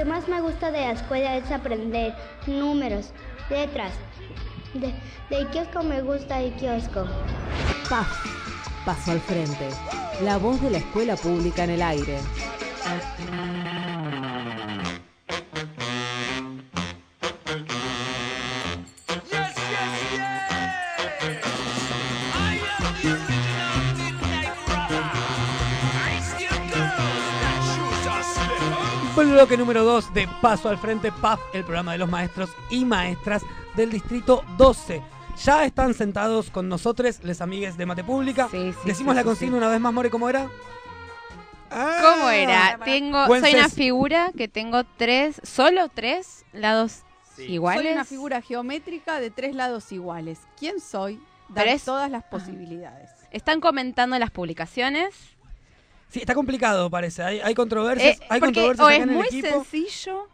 [0.00, 2.14] Que más me gusta de la escuela es aprender
[2.46, 3.10] números,
[3.50, 3.92] letras.
[4.72, 4.94] De,
[5.28, 7.06] del kiosco me gusta el kiosco.
[7.90, 8.08] PAF,
[8.86, 9.68] paso al frente.
[10.22, 12.18] La voz de la escuela pública en el aire.
[29.40, 33.42] Bloque número 2 de Paso al Frente, PAF, el programa de los maestros y maestras
[33.74, 35.02] del Distrito 12.
[35.46, 38.48] Ya están sentados con nosotros, les amigues de Mate Pública.
[38.50, 39.56] Sí, sí, Decimos sí, la consigna sí.
[39.56, 40.50] una vez más, More, ¿cómo era?
[41.70, 42.78] ¿Cómo era?
[42.84, 46.98] Tengo, soy una figura que tengo tres, solo tres lados
[47.38, 47.82] iguales.
[47.84, 50.40] Soy una figura geométrica de tres lados iguales.
[50.58, 51.16] ¿Quién soy?
[51.48, 53.08] Da Pero es- todas las posibilidades.
[53.30, 55.14] Están comentando las publicaciones.
[56.10, 57.22] Sí, está complicado, parece.
[57.22, 58.20] Hay, hay controversias.
[58.20, 59.48] Eh, hay porque controversias o acá es en el muy equipo.
[59.48, 60.28] sencillo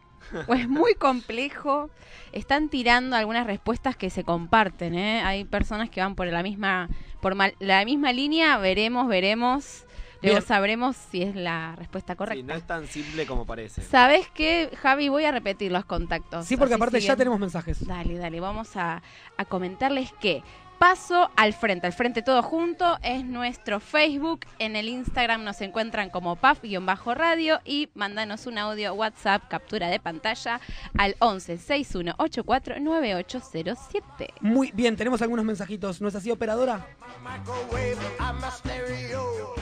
[0.49, 1.91] o es muy complejo.
[2.33, 4.95] Están tirando algunas respuestas que se comparten.
[4.95, 5.23] ¿eh?
[5.23, 6.89] Hay personas que van por la misma,
[7.21, 8.57] por mal- la misma línea.
[8.59, 9.85] Veremos, veremos.
[10.23, 10.49] Luego Bien.
[10.49, 12.47] sabremos si es la respuesta Sí, correcta.
[12.53, 13.83] no es tan simple como parece.
[13.83, 15.09] ¿Sabes qué, Javi?
[15.11, 16.47] Voy a repetir los contactos.
[16.47, 17.87] Sí, porque aparte ya tenemos mensajes.
[17.87, 19.03] Dale, dale, vamos a,
[19.37, 20.43] a comentarles que
[20.79, 24.41] Paso al frente, al frente todo junto, es nuestro Facebook.
[24.59, 30.61] En el Instagram nos encuentran como PAF-radio y mándanos un audio WhatsApp, captura de pantalla
[30.99, 34.35] al 11 6184 9807.
[34.43, 36.03] Muy bien, tenemos algunos mensajitos.
[36.03, 36.87] ¿No es así, operadora?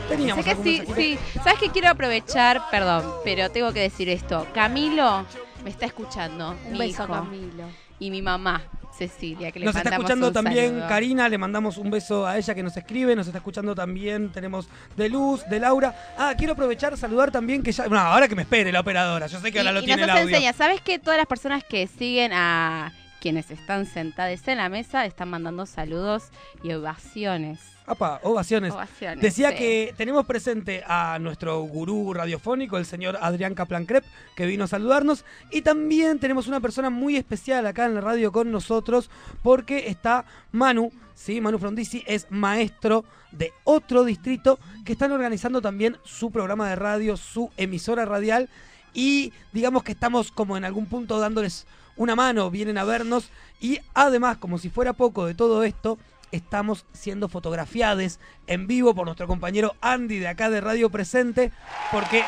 [0.08, 1.18] Teníamos que sí, sí.
[1.44, 2.60] ¿Sabes que quiero aprovechar?
[2.72, 4.48] Perdón, pero tengo que decir esto.
[4.52, 5.24] Camilo
[5.62, 6.56] me está escuchando.
[6.66, 7.12] Un mi beso, hijo.
[7.12, 7.64] Camilo.
[8.00, 8.62] Y mi mamá,
[8.96, 10.88] Cecilia, que le Nos está escuchando también saludo.
[10.88, 14.68] Karina, le mandamos un beso a ella que nos escribe, nos está escuchando también, tenemos
[14.96, 15.94] de Luz, de Laura.
[16.16, 17.86] Ah, quiero aprovechar saludar también que ya...
[17.88, 20.02] No, ahora que me espere la operadora, yo sé que ahora y, lo y tiene
[20.02, 20.34] nos el audio.
[20.36, 22.92] enseña, ¿sabes que todas las personas que siguen a
[23.24, 26.24] quienes están sentadas en la mesa están mandando saludos
[26.62, 27.58] y ovaciones?
[27.86, 28.74] Apa, ovaciones.
[28.74, 29.56] Ovaciones, Decía sí.
[29.56, 34.04] que tenemos presente a nuestro gurú radiofónico, el señor Adrián Kaplan Krep,
[34.36, 35.24] que vino a saludarnos.
[35.50, 39.08] Y también tenemos una persona muy especial acá en la radio con nosotros,
[39.42, 41.40] porque está Manu, ¿sí?
[41.40, 47.16] Manu Frondizi es maestro de otro distrito que están organizando también su programa de radio,
[47.16, 48.50] su emisora radial.
[48.92, 53.30] Y digamos que estamos como en algún punto dándoles una mano, vienen a vernos.
[53.60, 55.98] Y además, como si fuera poco de todo esto,
[56.32, 61.52] estamos siendo fotografiados en vivo por nuestro compañero Andy de acá de Radio Presente,
[61.92, 62.24] porque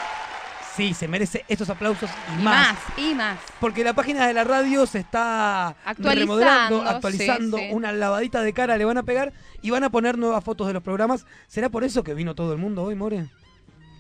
[0.77, 2.73] sí, se merece estos aplausos y, Y más.
[2.75, 3.39] más, y más.
[3.61, 7.69] Porque la página de la radio se está Actualizando, remodelando, sí, actualizando, sí.
[7.73, 10.73] una lavadita de cara le van a pegar y van a poner nuevas fotos de
[10.75, 11.27] los programas.
[11.49, 13.27] ¿Será por eso que vino todo el mundo hoy, More?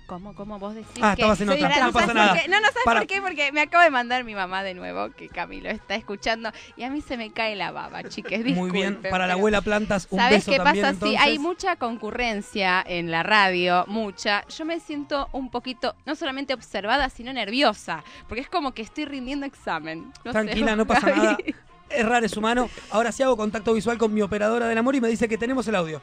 [0.06, 0.90] ¿Cómo, cómo vos decís?
[1.02, 2.34] Ah, que- estabas en otra, no pasa ¿sabes nada.
[2.48, 3.00] No, no, ¿sabes Para.
[3.00, 3.20] por qué?
[3.20, 6.90] Porque me acaba de mandar mi mamá de nuevo que Camilo está escuchando y a
[6.90, 8.44] mí se me cae la baba, chiques.
[8.54, 10.94] Muy bien, para la abuela Plantas, un ¿Sabes beso qué también pasa?
[10.94, 11.18] entonces.
[11.20, 14.44] Sí, hay mucha concurrencia en la radio, mucha.
[14.48, 19.06] Yo me siento un poquito, no solamente observada, sino nerviosa, porque es como que estoy
[19.06, 20.12] rindiendo examen.
[20.24, 21.20] No sé, Tranquila, no pasa Gaby.
[21.20, 21.36] nada.
[21.90, 22.68] Errar es humano.
[22.90, 25.66] Ahora sí hago contacto visual con mi operadora del amor y me dice que tenemos
[25.68, 26.00] el audio.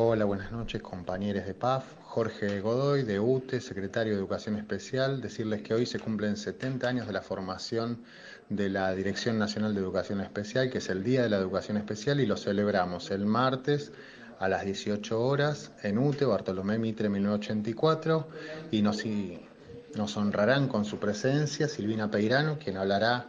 [0.00, 5.20] Hola, buenas noches compañeros de PAF, Jorge Godoy de UTE, secretario de Educación Especial.
[5.20, 8.04] Decirles que hoy se cumplen 70 años de la formación
[8.48, 12.20] de la Dirección Nacional de Educación Especial, que es el Día de la Educación Especial,
[12.20, 13.90] y lo celebramos el martes
[14.38, 18.28] a las 18 horas en UTE, Bartolomé Mitre 1984,
[18.70, 19.48] y nos, y
[19.96, 23.26] nos honrarán con su presencia Silvina Peirano, quien hablará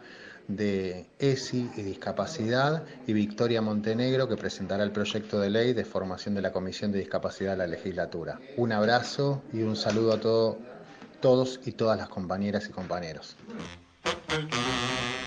[0.56, 6.34] de ESI y discapacidad, y Victoria Montenegro, que presentará el proyecto de ley de formación
[6.34, 8.40] de la Comisión de Discapacidad de la legislatura.
[8.56, 10.58] Un abrazo y un saludo a todo-
[11.20, 13.36] todos y todas las compañeras y compañeros.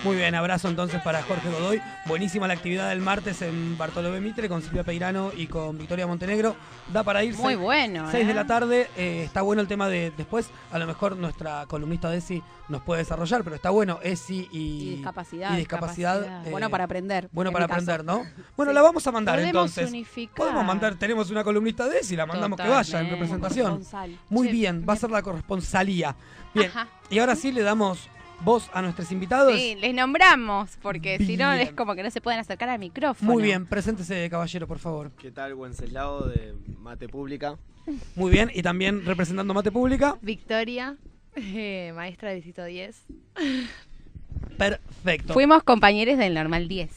[0.04, 1.80] Muy bien, abrazo entonces para Jorge Godoy.
[2.04, 6.56] Buenísima la actividad del martes en Bartolomé Mitre con Silvia Peirano y con Victoria Montenegro.
[6.92, 7.40] Da para irse.
[7.40, 8.34] Muy bueno, 6 de ¿eh?
[8.34, 8.90] la tarde.
[8.98, 10.50] eh, está bueno el tema de después.
[10.72, 14.58] A lo mejor nuestra columnista de ESI nos puede desarrollar, pero está bueno ESI y,
[14.58, 15.54] Y discapacidad.
[15.54, 17.30] y discapacidad, eh, bueno para aprender.
[17.32, 17.80] Bueno en para caso.
[17.90, 18.26] aprender, ¿no?
[18.58, 19.88] Bueno, la vamos a mandar Podemos entonces.
[19.88, 20.36] unificar.
[20.36, 23.70] Podemos mandar, tenemos una columnista de ESI, la mandamos que vaya en representación.
[23.70, 24.18] Corresponsal.
[24.28, 26.14] Muy Che, bien, va a ser la corresponsalía.
[26.52, 26.88] Bien, Ajá.
[27.08, 28.10] y ahora sí le damos
[28.40, 29.54] voz a nuestros invitados.
[29.56, 33.32] Sí, les nombramos, porque si no es como que no se pueden acercar al micrófono.
[33.32, 35.12] Muy bien, preséntese, caballero, por favor.
[35.18, 37.56] ¿Qué tal, Wenceslao de Mate Pública?
[38.16, 40.16] Muy bien, y también representando Mate Pública.
[40.22, 40.96] Victoria.
[41.36, 42.96] Eh, maestra del distrito 10.
[44.56, 45.32] Perfecto.
[45.32, 46.90] Fuimos compañeros del normal 10.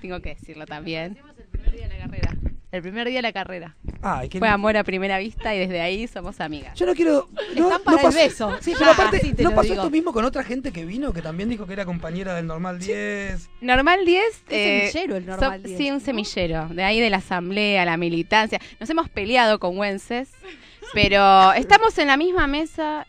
[0.00, 1.16] Tengo que decirlo también.
[1.38, 2.25] El primer día de la carrera.
[2.76, 3.74] El primer día de la carrera.
[4.02, 4.54] Ay, qué Fue lindo.
[4.54, 6.74] amor a primera vista y desde ahí somos amigas.
[6.78, 7.28] Yo no quiero.
[7.56, 8.16] No, Están para no el pasó-
[8.48, 8.56] beso.
[8.60, 9.74] Sí, pero aparte, ¿no pasó digo.
[9.76, 12.78] esto mismo con otra gente que vino que también dijo que era compañera del normal
[12.78, 13.48] 10?
[13.60, 14.24] Normal 10.
[14.50, 16.68] Es semillero el normal so- 10, Sí, un semillero.
[16.68, 18.60] De ahí de la asamblea, la militancia.
[18.78, 20.28] Nos hemos peleado con Wences,
[20.94, 23.06] pero estamos en la misma mesa,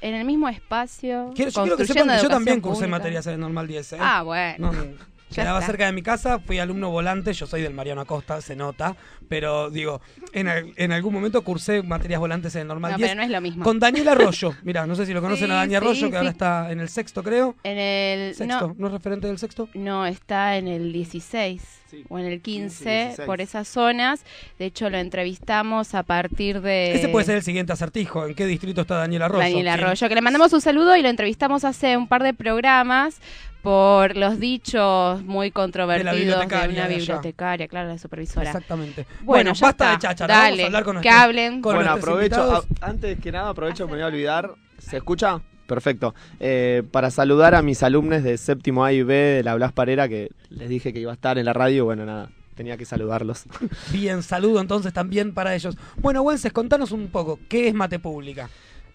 [0.00, 1.32] en el mismo espacio.
[1.34, 3.66] Quiero, yo quiero que sepan construyendo que yo educación también cursé materias en el normal
[3.66, 3.92] 10.
[3.94, 3.96] ¿eh?
[4.00, 4.72] Ah, bueno.
[4.72, 8.56] No, quedaba cerca de mi casa, fui alumno volante, yo soy del Mariano Acosta, se
[8.56, 8.96] nota,
[9.28, 10.00] pero digo,
[10.32, 13.08] en, al- en algún momento cursé materias volantes en el normal No, 10.
[13.10, 13.64] pero no es lo mismo.
[13.64, 16.16] Con Daniel Arroyo, mira, no sé si lo conocen Sí, a Daniel sí, Arroyo, que
[16.16, 17.54] ahora está en el sexto, creo.
[17.64, 18.34] En el.
[18.34, 19.68] Sexto, No, ¿no es referente del sexto?
[19.74, 22.04] no, está en el 16 Sí.
[22.10, 23.26] o en el 15, 16.
[23.26, 24.22] por esas zonas.
[24.58, 26.94] De hecho, lo entrevistamos a partir de.
[26.94, 28.26] Ese puede ser el siguiente acertijo.
[28.26, 29.40] ¿En qué distrito está Daniel Arroyo?
[29.42, 29.68] Daniel ¿Quién?
[29.84, 33.20] Arroyo, que le mandamos un saludo y lo entrevistamos hace un par de programas
[33.68, 38.46] por los dichos muy controvertidos de, bibliotecaria una de bibliotecaria, claro, la supervisora.
[38.46, 39.04] Exactamente.
[39.20, 39.90] Bueno, Bueno, ya basta está.
[39.92, 41.60] de cháchara, vamos a Dale, hablar con que hablen.
[41.60, 44.52] con bueno, aprovecho, a- antes que nada, aprovecho que me voy a olvidar.
[44.78, 45.42] ¿Se escucha?
[45.66, 46.14] Perfecto.
[46.40, 50.08] Eh, para saludar a mis alumnos de séptimo A y B de la Blas Parera,
[50.08, 53.44] que les dije que iba a estar en la radio, bueno, nada, tenía que saludarlos.
[53.92, 55.76] Bien, saludo entonces también para ellos.
[55.98, 58.48] Bueno, Wences, contanos un poco, ¿qué es Mate Pública?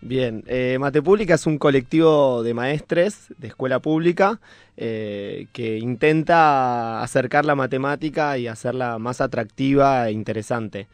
[0.05, 4.41] Bien, eh, Mate Pública es un colectivo de maestres de escuela pública
[4.75, 10.87] eh, que intenta acercar la matemática y hacerla más atractiva e interesante.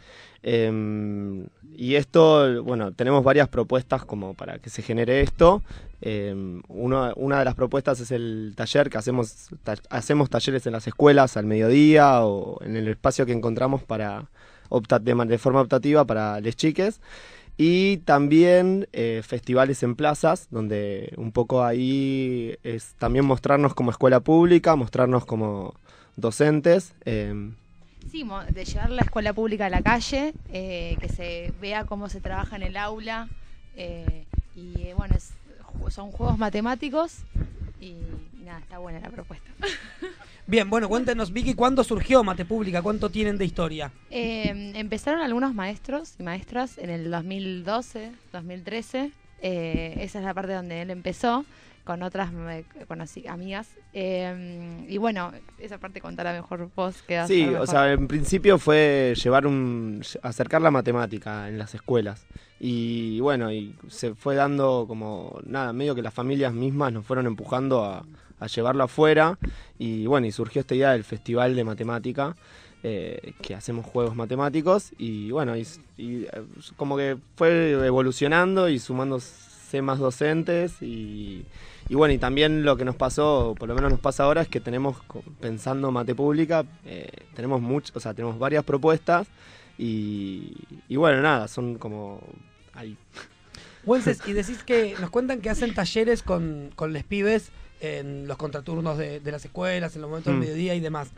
[0.44, 5.64] Em, y esto, bueno, tenemos varias propuestas como para que se genere esto.
[6.02, 10.86] Em, una de las propuestas es el taller que hacemos, ta- hacemos talleres en las
[10.86, 14.28] escuelas al mediodía o en el espacio que encontramos para
[15.02, 17.02] de, de forma optativa para les chiques.
[17.62, 24.22] Y también eh, festivales en plazas, donde un poco ahí es también mostrarnos como escuela
[24.22, 25.74] pública, mostrarnos como
[26.16, 26.94] docentes.
[27.04, 27.56] em,
[28.10, 32.22] Sí, de llevar la escuela pública a la calle, eh, que se vea cómo se
[32.22, 33.28] trabaja en el aula.
[33.76, 35.34] eh, y eh, bueno, es-
[35.90, 37.26] son juegos matemáticos
[37.82, 37.94] y
[38.44, 39.52] nada, está buena la propuesta.
[40.50, 42.82] Bien, bueno, cuéntenos, Vicky, ¿cuándo surgió Mate Pública?
[42.82, 43.92] ¿Cuánto tienen de historia?
[44.10, 49.12] Eh, empezaron algunos maestros y maestras en el 2012, 2013.
[49.44, 51.46] eh, esa es la parte donde él empezó
[51.84, 53.70] con otras eh, conocí, amigas.
[53.94, 57.04] Eh, y bueno, esa parte contala mejor vos.
[57.04, 62.26] Que Sí, o sea, en principio fue llevar un acercar la matemática en las escuelas.
[62.60, 67.28] Y bueno, y se fue dando como nada, medio que las familias mismas nos fueron
[67.28, 68.04] empujando a,
[68.40, 69.38] a llevarlo afuera
[69.78, 72.36] y bueno, y surgió esta idea del festival de matemática.
[72.84, 75.68] eh, que hacemos juegos matemáticos y bueno, y,
[75.98, 76.28] eh,
[76.78, 81.46] como que fue evolucionando y sumándose más docentes y,
[81.90, 84.48] y bueno, y también lo que nos pasó, por lo menos nos pasa ahora, es
[84.48, 84.98] que tenemos,
[85.42, 89.28] pensando mate pública, eh, tenemos mucho, o sea, tenemos varias propuestas
[89.78, 90.54] y,
[90.88, 92.22] y bueno, nada, son como
[92.74, 92.96] ahí.
[93.86, 97.50] Wences, y decís que nos cuentan que hacen talleres con, con les pibes
[97.82, 100.40] en los contraturnos de, de las escuelas, en los momentos Mm.
[100.40, 101.10] del mediodía y demás.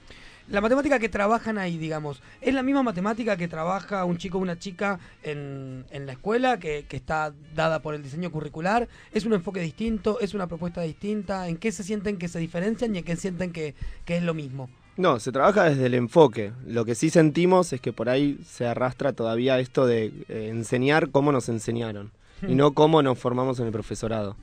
[0.49, 4.41] La matemática que trabajan ahí, digamos, ¿es la misma matemática que trabaja un chico o
[4.41, 8.89] una chica en, en la escuela, que, que está dada por el diseño curricular?
[9.13, 10.19] ¿Es un enfoque distinto?
[10.19, 11.47] ¿Es una propuesta distinta?
[11.47, 14.33] ¿En qué se sienten que se diferencian y en qué sienten que, que es lo
[14.33, 14.69] mismo?
[14.97, 16.51] No, se trabaja desde el enfoque.
[16.67, 21.11] Lo que sí sentimos es que por ahí se arrastra todavía esto de eh, enseñar
[21.11, 22.57] cómo nos enseñaron y Hmm.
[22.57, 24.35] no cómo nos formamos en el profesorado.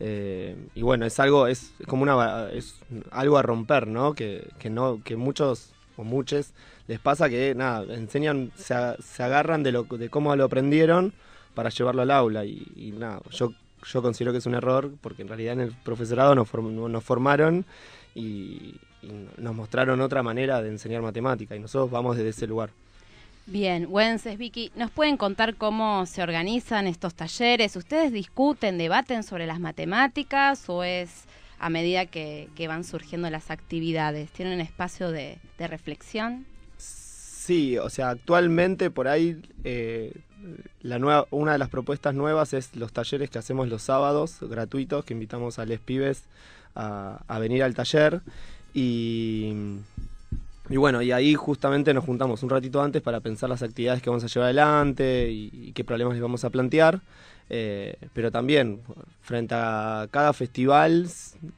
[0.00, 2.76] Eh, y bueno, es algo, es como una, es
[3.10, 4.14] algo a romper, ¿no?
[4.14, 6.52] Que, que no, que muchos o muchos
[6.88, 11.12] les pasa que nada, enseñan, se, se agarran de lo, de cómo lo aprendieron
[11.54, 15.22] para llevarlo al aula y, y nada, yo yo considero que es un error porque
[15.22, 17.64] en realidad en el profesorado nos, form- nos formaron
[18.14, 22.70] y, y nos mostraron otra manera de enseñar matemática y nosotros vamos desde ese lugar.
[23.50, 27.74] Bien, Wences, Vicky, ¿nos pueden contar cómo se organizan estos talleres?
[27.74, 31.24] ¿Ustedes discuten, debaten sobre las matemáticas o es
[31.58, 34.30] a medida que, van surgiendo las actividades?
[34.30, 36.46] ¿Tienen un espacio de, de reflexión?
[36.78, 40.12] Sí, o sea, actualmente por ahí eh,
[40.82, 45.04] la nueva, una de las propuestas nuevas es los talleres que hacemos los sábados gratuitos,
[45.04, 46.22] que invitamos a les pibes
[46.76, 48.20] a, a venir al taller
[48.74, 49.54] y,
[50.70, 54.08] y bueno, y ahí justamente nos juntamos un ratito antes para pensar las actividades que
[54.10, 57.00] vamos a llevar adelante y, y qué problemas les vamos a plantear.
[57.52, 58.80] Eh, pero también,
[59.22, 61.08] frente a cada festival,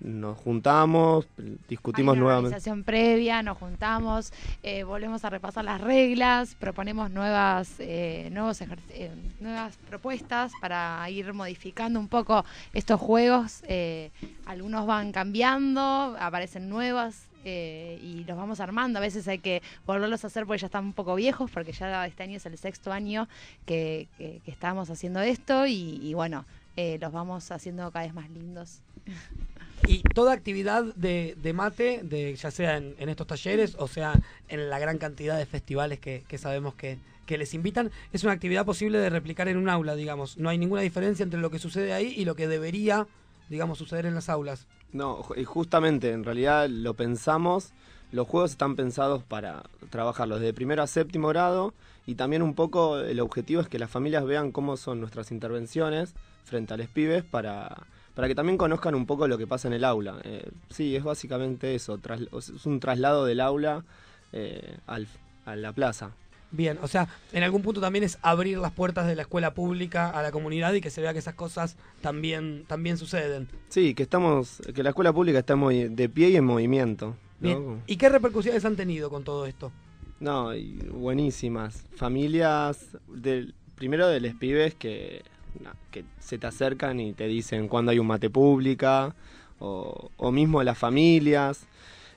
[0.00, 1.26] nos juntamos,
[1.68, 2.46] discutimos Hay una nuevamente.
[2.46, 4.32] organización previa, nos juntamos,
[4.62, 9.10] eh, volvemos a repasar las reglas, proponemos nuevas, eh, nuevos eh,
[9.40, 12.42] nuevas propuestas para ir modificando un poco
[12.72, 13.62] estos juegos.
[13.68, 14.10] eh,
[14.46, 17.26] algunos van cambiando, aparecen nuevas.
[17.44, 18.98] Eh, y los vamos armando.
[18.98, 22.06] A veces hay que volverlos a hacer porque ya están un poco viejos, porque ya
[22.06, 23.28] este año es el sexto año
[23.66, 26.44] que, que- estamos haciendo esto y, bueno,
[26.76, 28.80] eh, los vamos haciendo cada vez más lindos.
[29.86, 34.14] Y toda actividad de, mate, de, ya sea en, estos talleres o sea
[34.48, 36.98] en la gran cantidad de festivales que, sabemos que
[37.38, 40.36] les invitan, es una actividad posible de replicar en un aula, digamos.
[40.36, 43.06] No hay ninguna diferencia entre lo que sucede ahí y lo que debería,
[43.48, 44.66] digamos, suceder en las aulas.
[44.92, 47.72] No, justamente, en realidad lo pensamos,
[48.10, 51.72] los juegos están pensados para trabajarlos de primero a séptimo grado
[52.06, 56.14] y también un poco el objetivo es que las familias vean cómo son nuestras intervenciones
[56.44, 59.74] frente a los pibes para, para que también conozcan un poco lo que pasa en
[59.74, 60.20] el aula.
[60.24, 61.98] Eh, sí, es básicamente eso,
[62.36, 63.84] es un traslado del aula
[64.32, 65.08] eh, al-
[65.46, 66.10] a la plaza.
[66.54, 70.10] Bien, o sea, en algún punto también es abrir las puertas de la escuela pública
[70.10, 73.48] a la comunidad y que se vea que esas cosas también, también suceden.
[73.70, 77.16] Sí, que estamos, que la escuela pública está movi- de pie y en movimiento.
[77.40, 77.48] ¿no?
[77.48, 77.82] Bien.
[77.86, 79.72] ¿Y qué repercusiones han tenido con todo esto?
[80.20, 81.84] No, y buenísimas.
[81.96, 85.22] Familias, del, primero de los pibes que,
[85.58, 89.14] no, que se te acercan y te dicen cuándo hay un mate pública,
[89.58, 91.66] o, o mismo de las familias.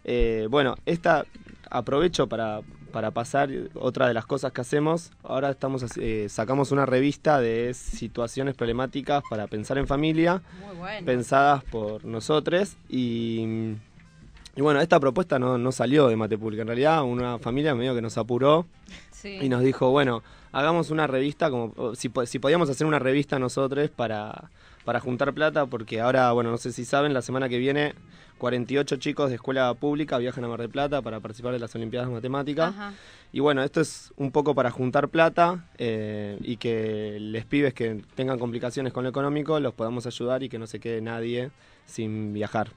[0.03, 1.25] Eh, bueno, esta
[1.71, 2.61] aprovecho para,
[2.95, 5.11] para pasar otra de las cosas que hacemos.
[5.21, 11.05] Ahora estamos eh, sacamos una revista de situaciones problemáticas para pensar en familia, Muy bueno.
[11.05, 13.73] pensadas por nosotros y
[14.55, 16.61] y bueno, esta propuesta no, no salió de Mate Pública.
[16.61, 18.65] En realidad, una familia medio que nos apuró
[19.11, 19.39] Sí.
[19.41, 20.23] y nos dijo, bueno,
[20.53, 24.51] hagamos una revista, como si, si podíamos hacer una revista nosotros para,
[24.85, 27.93] para juntar plata, porque ahora, bueno, no sé si saben, la semana que viene
[28.37, 32.09] 48 chicos de escuela pública viajan a Mar del Plata para participar de las Olimpiadas
[32.09, 32.67] de Matemática.
[32.67, 32.93] Ajá.
[33.31, 38.01] Y bueno, esto es un poco para juntar plata eh, y que les pibes que
[38.15, 41.51] tengan complicaciones con lo económico los podamos ayudar y que no se quede nadie
[41.85, 42.69] sin viajar.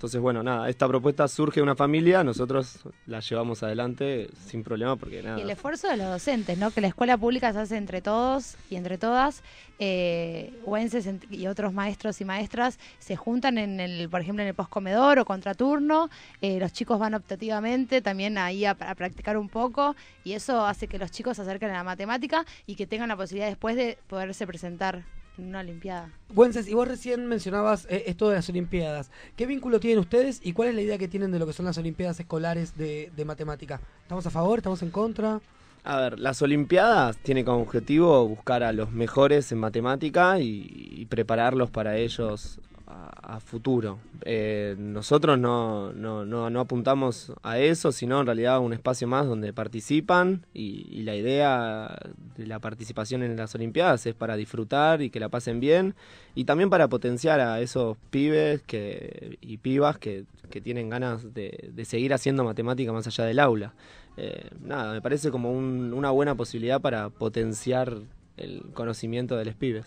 [0.00, 4.96] Entonces, bueno, nada, esta propuesta surge de una familia, nosotros la llevamos adelante sin problema
[4.96, 5.38] porque nada.
[5.38, 6.70] Y el esfuerzo de los docentes, ¿no?
[6.70, 9.42] Que la escuela pública se hace entre todos y entre todas.
[9.78, 14.48] Eh, Güences ent- y otros maestros y maestras se juntan en el, por ejemplo, en
[14.48, 16.08] el postcomedor o contraturno.
[16.40, 20.96] Eh, los chicos van optativamente también ahí a, practicar un poco y eso hace que
[20.96, 24.46] los chicos se acerquen a la matemática y que tengan la posibilidad después de poderse
[24.46, 26.10] presentar en una olimpiada.
[26.34, 29.10] Güences, y vos recién mencionabas eh, esto de las Olimpiadas.
[29.36, 31.66] ¿Qué vínculo tienen ustedes y cuál es la idea que tienen de lo que son
[31.66, 33.80] las Olimpiadas escolares de, de matemática?
[34.02, 34.58] ¿Estamos a favor?
[34.58, 35.40] ¿Estamos en contra?
[35.82, 41.06] A ver, las Olimpiadas tienen como objetivo buscar a los mejores en matemática y, y
[41.06, 42.60] prepararlos para ellos
[43.22, 43.98] a, futuro.
[44.24, 49.06] Eh, nosotros no, no, no, no apuntamos a eso, sino en realidad a un espacio
[49.08, 51.98] más donde participan y, y la idea
[52.36, 55.94] de la participación en las Olimpiadas es para disfrutar y que la pasen bien
[56.34, 61.70] y también para potenciar a esos pibes que, y pibas que, que tienen ganas de,
[61.72, 63.72] de seguir haciendo matemática más allá del aula.
[64.16, 67.96] Eh, nada, me parece como un- una buena posibilidad para potenciar
[68.36, 69.86] el conocimiento de los pibes.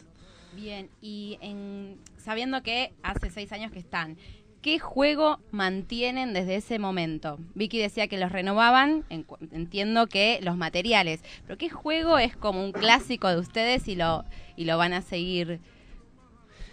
[0.55, 4.17] Bien, y en, sabiendo que hace seis años que están,
[4.61, 7.39] ¿qué juego mantienen desde ese momento?
[7.55, 9.03] Vicky decía que los renovaban,
[9.51, 14.23] entiendo que los materiales, pero ¿qué juego es como un clásico de ustedes y lo,
[14.55, 15.59] y lo van a seguir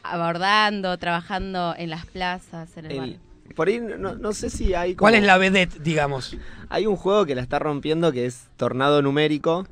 [0.02, 3.20] abordando, trabajando en las plazas, en el, El- barrio?
[3.54, 4.94] por ahí no, no sé si hay...
[4.94, 6.36] ¿Cuál como- es la vedette, digamos?
[6.68, 9.66] Hay un juego que la está rompiendo que es Tornado Numérico,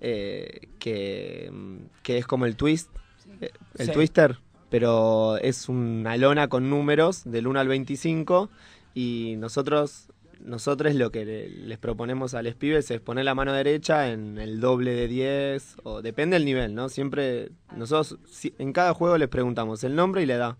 [0.00, 1.52] eh, que,
[2.02, 2.90] que es como el twist,
[3.78, 3.92] el Sí.
[3.92, 4.38] twister,
[4.70, 8.50] pero es una lona con números del 1 al 25
[8.94, 10.08] y nosotros
[10.44, 14.38] nosotros lo que le- les proponemos a los pibes es poner la mano derecha en
[14.38, 16.88] el doble de 10 o depende del nivel, ¿no?
[16.88, 18.18] Siempre nosotros
[18.58, 20.56] en cada juego les preguntamos el nombre y la edad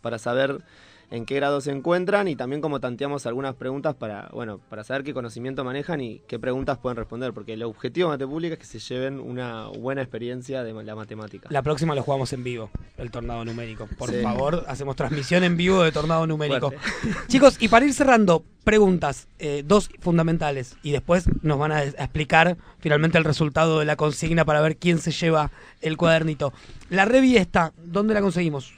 [0.00, 0.62] para saber
[1.10, 5.04] en qué grado se encuentran y también como tanteamos algunas preguntas para, bueno, para saber
[5.04, 8.58] qué conocimiento manejan y qué preguntas pueden responder, porque el objetivo de Mate Pública es
[8.60, 11.48] que se lleven una buena experiencia de la matemática.
[11.50, 13.88] La próxima lo jugamos en vivo, el tornado numérico.
[13.98, 14.20] Por Sí.
[14.22, 16.70] favor, hacemos transmisión en vivo de tornado numérico.
[16.70, 16.86] Fuerte.
[17.28, 22.56] Chicos, y para ir cerrando, preguntas, eh, dos fundamentales, y después nos van a, explicar
[22.78, 25.50] finalmente el resultado de la consigna para ver quién se lleva
[25.82, 26.52] el cuadernito.
[26.90, 28.74] La revi esta, ¿dónde la conseguimos?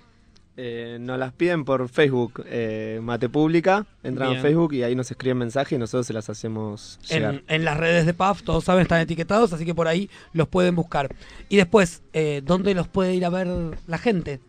[0.61, 3.87] Eh, nos las piden por Facebook, eh, Mate Pública.
[4.03, 4.41] Entran Bien.
[4.41, 7.35] a Facebook y ahí nos escriben mensajes y nosotros se las hacemos llegar.
[7.35, 10.49] En, en las redes de PAF, todos saben, están etiquetados, así que por ahí los
[10.49, 11.15] pueden buscar.
[11.49, 13.47] Y después, eh, ¿dónde los puede ir a ver
[13.87, 14.41] la gente?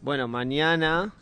[0.00, 1.12] Bueno, mañana.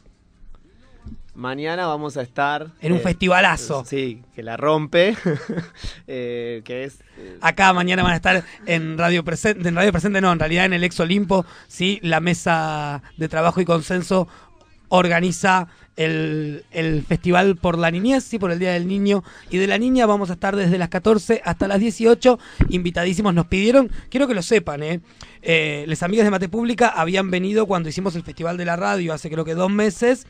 [1.34, 2.68] Mañana vamos a estar.
[2.80, 3.84] En un festivalazo.
[3.84, 5.16] Sí, que la rompe.
[6.06, 7.00] eh, que es.
[7.18, 10.64] eh, Acá mañana van a estar en Radio Presente, en Radio Presente no, en realidad
[10.66, 14.28] en el Ex Olimpo, sí, la mesa de trabajo y consenso
[14.88, 15.66] organiza
[15.96, 19.78] el, el Festival por la Niñez, sí, por el Día del Niño y de la
[19.78, 20.06] Niña.
[20.06, 23.34] Vamos a estar desde las 14 hasta las 18, invitadísimos.
[23.34, 25.00] Nos pidieron, quiero que lo sepan, ¿eh?
[25.42, 29.12] Eh, les amigas de Mate Pública habían venido cuando hicimos el Festival de la Radio
[29.12, 30.26] hace creo que dos meses.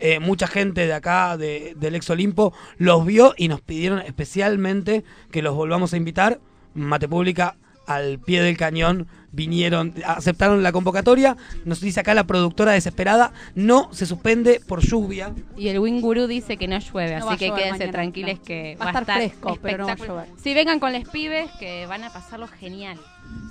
[0.00, 5.04] Eh, mucha gente de acá, de- del Ex Olimpo, los vio y nos pidieron especialmente
[5.30, 6.38] que los volvamos a invitar.
[6.74, 11.36] Mate Pública al pie del cañón vinieron, aceptaron la convocatoria.
[11.64, 15.32] Nos dice acá la productora desesperada, no se suspende por lluvia.
[15.56, 18.42] Y el Winguru dice que no llueve, No así que quédense mañana, tranquilos no.
[18.42, 20.26] que Va a estar fresco, pero no va a llover.
[20.42, 22.98] Sí, vengan con los pibes que van a pasarlo genial.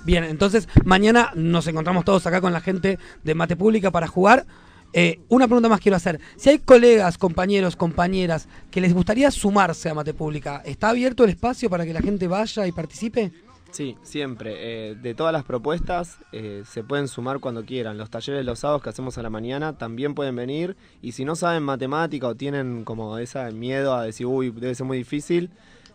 [0.04, 4.44] Bien, entonces mañana nos encontramos todos acá con la gente de Mate Pública para jugar.
[4.92, 6.20] Eh, una pregunta más quiero hacer.
[6.36, 11.30] Si hay colegas, compañeros, compañeras que les gustaría sumarse a Mate Pública, ¿está abierto el
[11.30, 13.32] espacio para que la gente vaya y participe?
[13.76, 14.54] Sí, siempre.
[14.90, 17.98] Eh, de todas las propuestas eh, se pueden sumar cuando quieran.
[17.98, 20.76] Los talleres los sábados que hacemos a la mañana también pueden venir.
[21.02, 24.86] Y si no saben matemática o tienen como ese miedo a decir, uy, debe ser
[24.86, 25.50] muy difícil,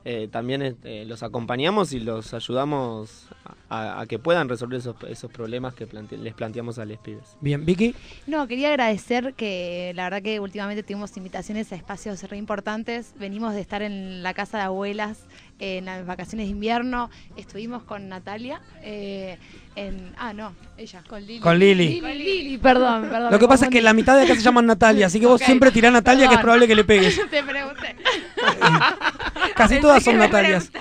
[0.05, 3.27] eh, también eh, los acompañamos y los ayudamos
[3.69, 7.37] a, a que puedan resolver esos, esos problemas que plante- les planteamos a los pibes.
[7.39, 7.95] Bien, Vicky.
[8.27, 13.13] No, quería agradecer que la verdad que últimamente tuvimos invitaciones a espacios re importantes.
[13.19, 15.19] Venimos de estar en la casa de abuelas
[15.59, 17.09] en las vacaciones de invierno.
[17.37, 19.37] Estuvimos con Natalia eh,
[19.75, 20.11] en...
[20.17, 21.03] Ah, no, ella.
[21.07, 21.39] Con Lili.
[21.39, 21.99] Con Lili.
[22.01, 23.31] Con Lili, perdón, perdón.
[23.31, 25.39] Lo que pasa es que la mitad de acá se llaman Natalia, así que vos
[25.39, 27.21] siempre tirás Natalia, que es probable que le pegues.
[27.29, 27.95] Te pregunté.
[29.69, 30.63] Casi todas son Natalias.
[30.65, 30.79] eso.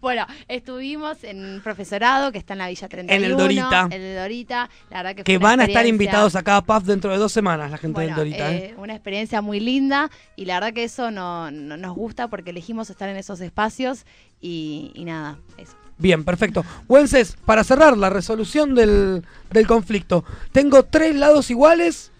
[0.00, 3.24] Bueno, estuvimos en profesorado, que está en la Villa 31.
[3.26, 3.88] En el Dorita.
[3.90, 4.70] En el Dorita.
[4.90, 7.32] La verdad que, Que fue una van a estar invitados a PAF dentro de dos
[7.32, 8.52] semanas, la gente Bueno, del Dorita.
[8.52, 8.66] ¿eh?
[8.66, 12.50] eh, una experiencia muy linda y la verdad que eso no, no- nos gusta porque
[12.50, 14.06] elegimos estar en esos espacios
[14.40, 15.74] y, y nada, eso.
[15.98, 16.64] Bien, perfecto.
[16.88, 22.12] Wences, para cerrar la resolución del, del conflicto, tengo tres lados iguales.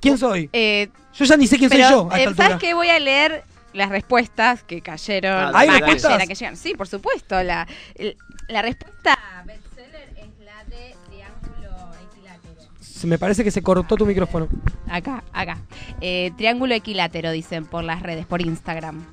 [0.00, 0.50] ¿Quién soy?
[0.52, 2.58] Eh, yo ya ni sé quién pero, soy yo a eh, esta ¿Sabes altura.
[2.58, 2.74] qué?
[2.74, 5.32] Voy a leer las respuestas que cayeron.
[5.32, 6.10] Ah, ¿hay Va, respuestas?
[6.12, 6.56] cayeron, que llegan.
[6.56, 7.42] Sí, por supuesto.
[7.42, 8.16] La, el-
[8.48, 12.62] la respuesta bestseller es la de triángulo equilátero.
[12.80, 14.48] Se Me parece que se cortó tu micrófono.
[14.88, 15.58] Acá, acá.
[16.00, 19.04] Eh, triángulo equilátero, dicen por las redes, por Instagram.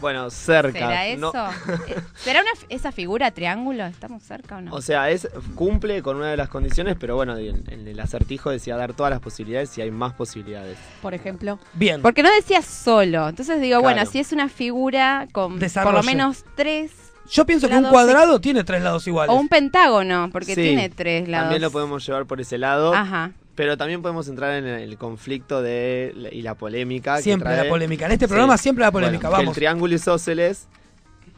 [0.00, 0.72] Bueno, cerca.
[0.78, 1.32] ¿Será eso?
[1.32, 1.32] no-
[2.16, 3.86] ¿Será una, esa figura triángulo?
[3.86, 4.74] ¿Estamos cerca o no?
[4.74, 8.50] O sea, es cumple con una de las condiciones, pero bueno, en, en el acertijo
[8.50, 10.78] decía dar todas las posibilidades y hay más posibilidades.
[11.00, 11.58] Por ejemplo.
[11.74, 12.02] Bien.
[12.02, 13.28] Porque no decía solo.
[13.28, 16.92] Entonces digo, bueno, si es una figura con por lo menos tres.
[17.30, 19.34] Yo pienso que un cuadrado tiene tres lados iguales.
[19.34, 21.44] O un pentágono, porque Sí, tiene tres lados.
[21.44, 22.92] También lo podemos llevar por ese lado.
[22.94, 23.32] Ajá.
[23.54, 27.16] Pero también podemos entrar en el conflicto de y la polémica.
[27.16, 28.06] que Siempre trae- la polémica.
[28.06, 29.52] En este programa siempre la polémica, Bueno, vamos.
[29.52, 30.66] El triángulo isósceles.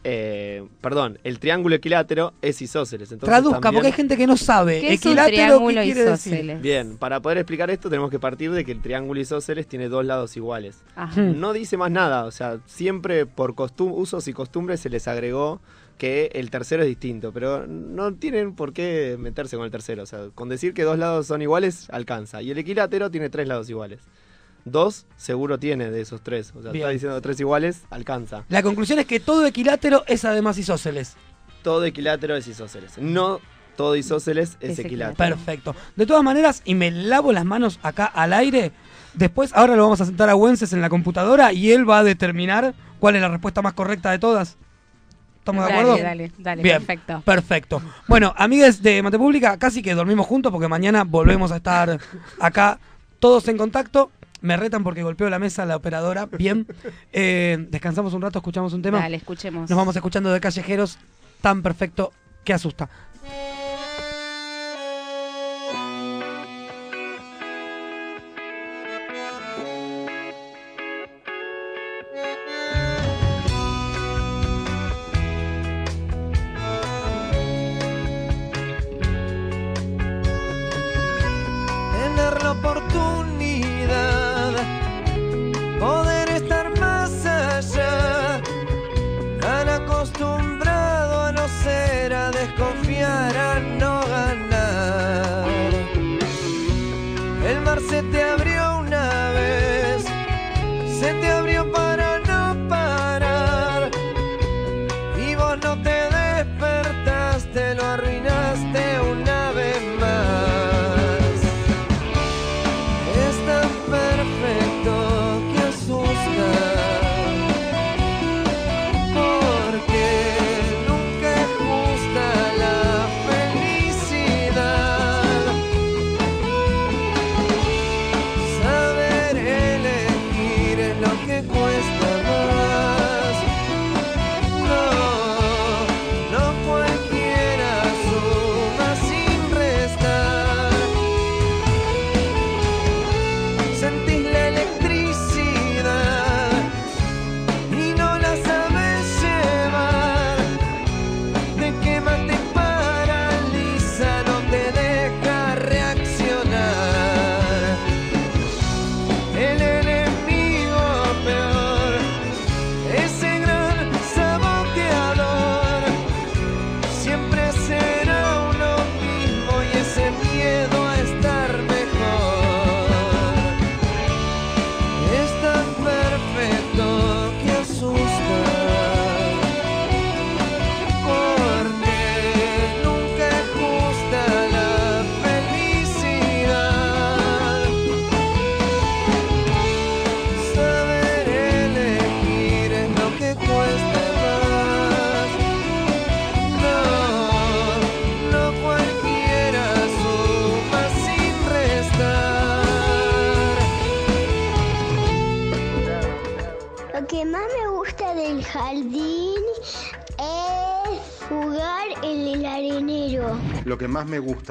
[0.08, 3.10] eh, perdón, el triángulo equilátero es isósceles.
[3.10, 4.80] Entonces Traduzca, también- porque hay gente que no sabe.
[4.80, 5.58] ¿Qué es un Equilátero.
[6.60, 10.04] Bien, para poder explicar esto tenemos que partir de que el triángulo isósceles tiene dos
[10.04, 10.78] lados iguales.
[10.94, 11.20] Ajá.
[11.20, 15.60] No dice más nada, o sea, siempre por costum- usos y costumbres se les agregó
[15.96, 20.06] que el tercero es distinto, pero no tienen por qué meterse con el tercero, o
[20.06, 22.42] sea, con decir que dos lados son iguales alcanza.
[22.42, 24.00] Y el equilátero tiene tres lados iguales.
[24.64, 26.82] Dos seguro tiene de esos tres, o sea, Bien.
[26.84, 28.44] está diciendo tres iguales, alcanza.
[28.48, 31.16] La conclusión es que todo equilátero es además isósceles.
[31.62, 32.98] Todo equilátero es isósceles.
[32.98, 33.40] No
[33.76, 35.36] todo isósceles es, Es equilátero.
[35.36, 35.76] Perfecto.
[35.94, 38.72] De todas maneras, y me lavo las manos acá al aire,
[39.14, 42.04] después ahora lo vamos a sentar a Wences en la computadora y él va a
[42.04, 44.56] determinar cuál es la respuesta más correcta de todas.
[45.46, 45.96] ¿Estamos de acuerdo?
[46.02, 47.22] dale, dale, Bien, perfecto.
[47.24, 47.82] Perfecto.
[48.08, 52.00] Bueno, amigues de Mate Pública, casi que dormimos juntos porque mañana volvemos a estar
[52.40, 52.80] acá
[53.20, 54.10] todos en contacto.
[54.40, 56.26] Me retan porque golpeo la mesa la operadora.
[56.26, 56.66] Bien.
[57.12, 58.98] Eh, descansamos un rato, escuchamos un tema.
[58.98, 59.70] Dale, escuchemos.
[59.70, 60.98] Nos vamos escuchando de callejeros
[61.40, 62.90] tan perfecto que asusta.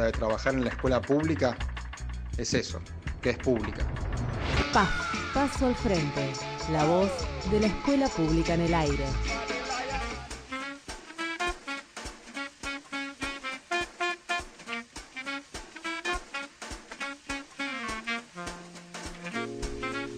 [0.05, 1.57] De trabajar en la escuela pública
[2.37, 2.79] es eso,
[3.21, 3.85] que es pública.
[4.73, 4.89] PAF,
[5.33, 6.31] Paso al Frente,
[6.71, 7.11] la voz
[7.51, 9.05] de la escuela pública en el aire.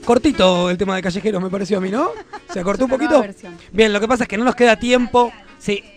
[0.06, 2.12] Cortito el tema de callejeros, me pareció a mí, ¿no?
[2.54, 3.26] ¿Se acortó un poquito?
[3.74, 5.34] Bien, lo que pasa es que no nos queda tiempo.
[5.60, 5.97] Sí.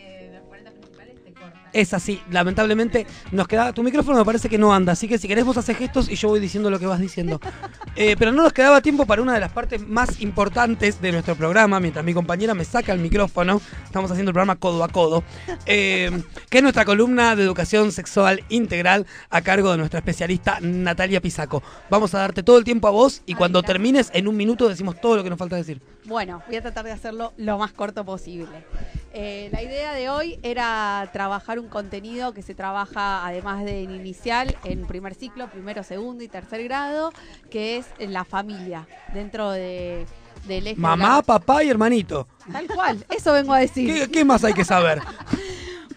[1.72, 3.72] Es así, lamentablemente nos queda.
[3.72, 6.16] Tu micrófono me parece que no anda, así que si querés vos haces gestos y
[6.16, 7.40] yo voy diciendo lo que vas diciendo.
[7.96, 11.34] Eh, pero no nos quedaba tiempo para una de las partes más importantes de nuestro
[11.34, 13.60] programa, mientras mi compañera me saca el micrófono.
[13.84, 15.22] Estamos haciendo el programa codo a codo,
[15.66, 21.20] eh, que es nuestra columna de educación sexual integral a cargo de nuestra especialista Natalia
[21.20, 21.62] Pisaco.
[21.90, 25.00] Vamos a darte todo el tiempo a vos y cuando termines en un minuto decimos
[25.00, 25.82] todo lo que nos falta decir.
[26.04, 28.64] Bueno, voy a tratar de hacerlo lo más corto posible.
[29.12, 33.90] Eh, la idea de hoy era trabajar un contenido que se trabaja además de en
[33.94, 37.12] inicial, en primer ciclo, primero, segundo y tercer grado,
[37.50, 40.06] que es la familia, dentro de,
[40.46, 42.26] del eje Mamá, papá y hermanito.
[42.50, 43.92] Tal cual, eso vengo a decir.
[43.92, 45.00] ¿Qué, qué más hay que saber?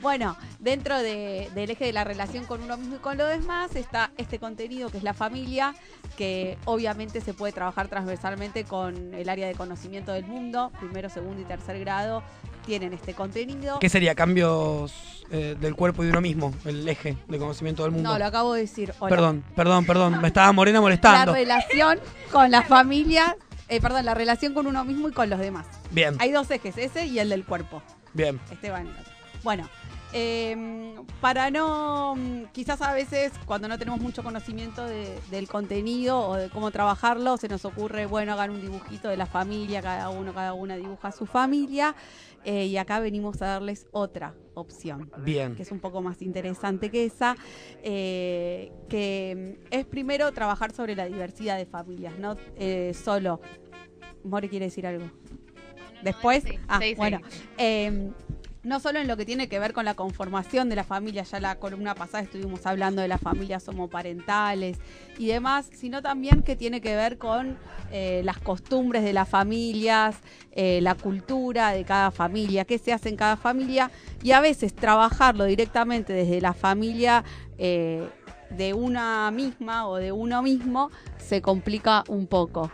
[0.02, 3.74] Bueno, dentro de- del eje de la relación con uno mismo y con los demás
[3.78, 5.74] está este contenido que es la familia,
[6.18, 11.42] que obviamente se puede trabajar transversalmente con el área de conocimiento del mundo, primero, segundo
[11.42, 12.22] y tercer grado
[12.66, 13.80] tienen este contenido.
[13.80, 14.16] ¿Qué sería?
[14.16, 14.94] Cambios
[15.32, 18.12] eh, del cuerpo y de uno mismo, el eje de conocimiento del mundo.
[18.12, 18.94] No, lo acabo de decir.
[19.00, 19.10] Hola.
[19.10, 20.22] Perdón, perdón, perdón.
[20.22, 21.32] Me estaba Morena molestando.
[21.32, 22.00] La relación
[22.32, 23.36] con la familia,
[23.70, 25.66] eh, perdón, la relación con uno mismo y con los demás.
[25.92, 27.82] Bien, Hay dos ejes, ese y el del cuerpo.
[28.14, 28.40] bien.
[28.52, 28.88] Esteban.
[29.44, 29.68] Bueno,
[30.16, 36.20] eh, para no, mm, quizás a veces cuando no tenemos mucho conocimiento de- del contenido
[36.30, 40.10] o de cómo trabajarlo, se nos ocurre, bueno, hagan un dibujito de la familia, cada
[40.10, 41.96] uno, cada una dibuja a su familia,
[42.46, 45.12] eh, y acá venimos a darles otra opción.
[45.20, 45.56] Bien.
[45.56, 47.36] Que es un poco más interesante que esa,
[47.82, 53.40] eh, que mm, es primero trabajar sobre la diversidad de familias, no eh, solo.
[54.24, 55.06] More quiere decir algo.
[56.04, 56.96] Después, ah, sí, sí.
[56.96, 57.20] bueno,
[57.58, 58.12] eh,
[58.64, 61.40] no solo en lo que tiene que ver con la conformación de la familia, ya
[61.40, 64.78] la columna pasada estuvimos hablando de las familias homoparentales
[65.18, 67.58] y demás, sino también que tiene que ver con
[67.92, 70.16] eh, las costumbres de las familias,
[70.52, 73.92] eh, la cultura de cada familia, qué se hace en cada familia
[74.22, 77.24] y a veces trabajarlo directamente desde la familia.
[77.58, 78.08] eh,
[78.58, 82.72] de una misma o de uno mismo se complica un poco.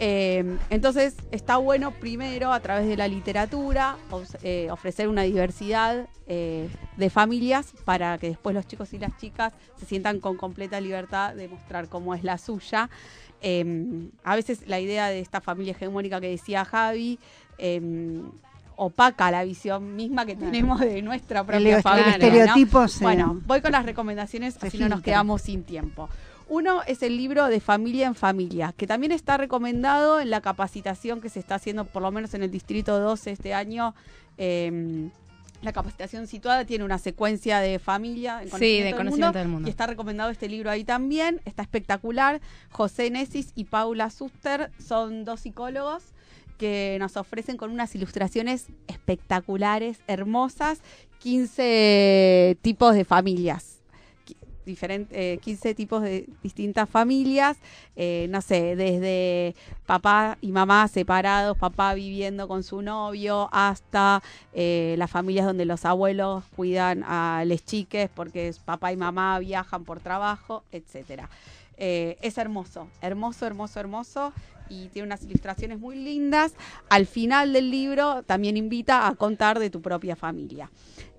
[0.00, 3.96] Eh, entonces está bueno primero a través de la literatura
[4.42, 9.52] eh, ofrecer una diversidad eh, de familias para que después los chicos y las chicas
[9.78, 12.90] se sientan con completa libertad de mostrar cómo es la suya.
[13.40, 17.18] Eh, a veces la idea de esta familia hegemónica que decía Javi
[17.58, 18.20] eh,
[18.76, 22.10] opaca la visión misma que tenemos de nuestra propia El- el familia.
[22.12, 22.88] estereotipo ¿no?
[23.00, 26.08] Bueno, voy con las recomendaciones, así no nos quedamos sin tiempo.
[26.48, 31.20] Uno es el libro de Familia en Familia, que también está recomendado en la capacitación
[31.20, 33.94] que se está haciendo, por lo menos en el Distrito 12 este año.
[34.36, 35.10] Eh,
[35.64, 39.66] la capacitación situada tiene una secuencia de familia, en Sí, de conocimiento del mundo.
[39.66, 41.40] Y está recomendado este libro ahí también.
[41.46, 42.40] Está espectacular.
[42.70, 46.02] José Nesis y Paula Suster son dos psicólogos
[46.58, 50.80] que nos ofrecen con unas ilustraciones espectaculares, hermosas,
[51.20, 53.73] 15 tipos de familias.
[54.64, 57.56] Qui- diferent- eh, 15 tipos de distintas familias,
[57.96, 59.54] eh, no sé, desde
[59.86, 65.84] papá y mamá separados, papá viviendo con su novio, hasta eh, las familias donde los
[65.84, 71.28] abuelos cuidan a les chiques porque papá y mamá viajan por trabajo, etcétera.
[71.76, 74.32] Eh, es hermoso, hermoso, hermoso, hermoso
[74.70, 76.54] y tiene unas ilustraciones muy lindas.
[76.88, 80.70] Al final del libro también invita a contar de tu propia familia.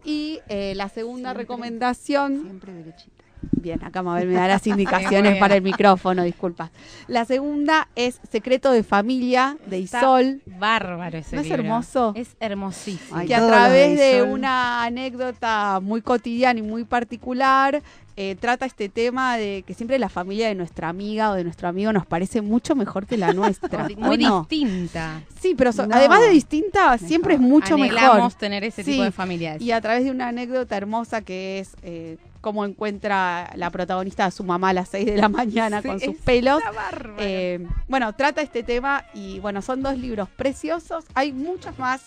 [0.04, 2.42] Y eh, la segunda recomendación...
[2.42, 3.15] Siempre derechita.
[3.52, 6.72] Bien, acá Mabel me da las indicaciones para el micrófono, disculpa.
[7.08, 10.42] La segunda es Secreto de Familia de Está Isol.
[10.46, 11.64] Bárbaro ese ¿No es libro.
[11.64, 12.14] hermoso?
[12.16, 13.18] Es hermosísimo.
[13.20, 17.82] Ay, que a través de una anécdota muy cotidiana y muy particular
[18.18, 21.68] eh, trata este tema de que siempre la familia de nuestra amiga o de nuestro
[21.68, 23.90] amigo nos parece mucho mejor que la nuestra.
[23.98, 25.22] Muy distinta.
[25.42, 25.96] Sí, pero so- No.
[25.96, 28.34] además de distinta, siempre es mucho Anhelamos mejor.
[28.34, 29.62] tener ese Sí, tipo de familias.
[29.62, 34.30] Y a través de una anécdota hermosa que es eh, cómo encuentra la protagonista a
[34.30, 36.62] su mamá a las 6 de la mañana Sí, con sus pelos.
[37.18, 41.06] Eh, bueno, trata este tema y bueno, son dos libros preciosos.
[41.16, 42.04] Hay muchos más.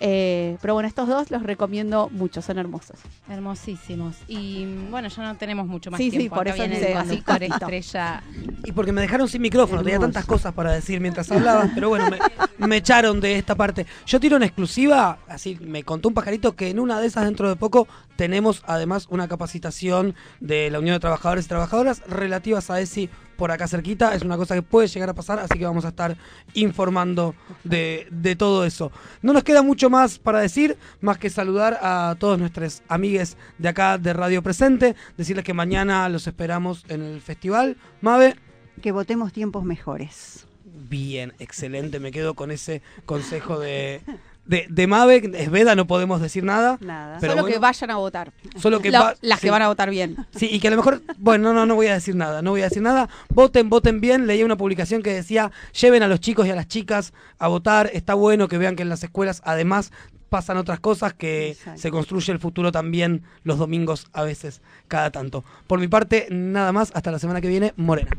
[0.00, 2.98] Eh, pero bueno, estos dos los recomiendo mucho, son hermosos.
[3.28, 4.16] Hermosísimos.
[4.28, 6.36] Y bueno, ya no tenemos mucho más Sí, sí, tiempo.
[6.36, 7.54] por Acá eso viene dice el así, cortito.
[7.54, 8.22] estrella.
[8.64, 12.10] Y porque me dejaron sin micrófono, tenía tantas cosas para decir mientras hablabas, pero bueno,
[12.10, 13.86] me, me echaron de esta parte.
[14.06, 17.48] Yo tiro en exclusiva, así me contó un pajarito que en una de esas dentro
[17.48, 17.86] de poco
[18.16, 23.50] tenemos además una capacitación de la Unión de Trabajadores y Trabajadoras relativas a ESI por
[23.50, 24.14] acá cerquita.
[24.14, 26.16] Es una cosa que puede llegar a pasar, así que vamos a estar
[26.54, 28.92] informando de, de todo eso.
[29.22, 33.68] No nos queda mucho más para decir, más que saludar a todos nuestros amigues de
[33.68, 37.76] acá de Radio Presente, decirles que mañana los esperamos en el festival.
[38.00, 38.36] Mave.
[38.82, 40.46] Que votemos tiempos mejores.
[40.88, 42.00] Bien, excelente.
[42.00, 44.02] Me quedo con ese consejo de,
[44.46, 45.30] de, de Mave.
[45.34, 46.78] Es Veda, no podemos decir nada.
[46.80, 47.18] Nada.
[47.20, 48.32] Pero Solo bueno, que vayan a votar.
[48.58, 49.46] Solo que La- va- las sí.
[49.46, 50.16] que van a votar bien.
[50.36, 52.50] Sí, y que a lo mejor, bueno, no, no, no voy a decir nada, no
[52.50, 53.08] voy a decir nada.
[53.30, 54.26] Voten, voten bien.
[54.26, 57.90] Leí una publicación que decía, lleven a los chicos y a las chicas a votar.
[57.92, 59.92] Está bueno que vean que en las escuelas además
[60.28, 61.80] pasan otras cosas, que Exacto.
[61.80, 65.44] se construye el futuro también los domingos a veces, cada tanto.
[65.68, 66.90] Por mi parte, nada más.
[66.94, 68.10] Hasta la semana que viene, Morena.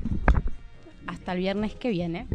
[1.07, 2.25] Hasta el viernes que viene.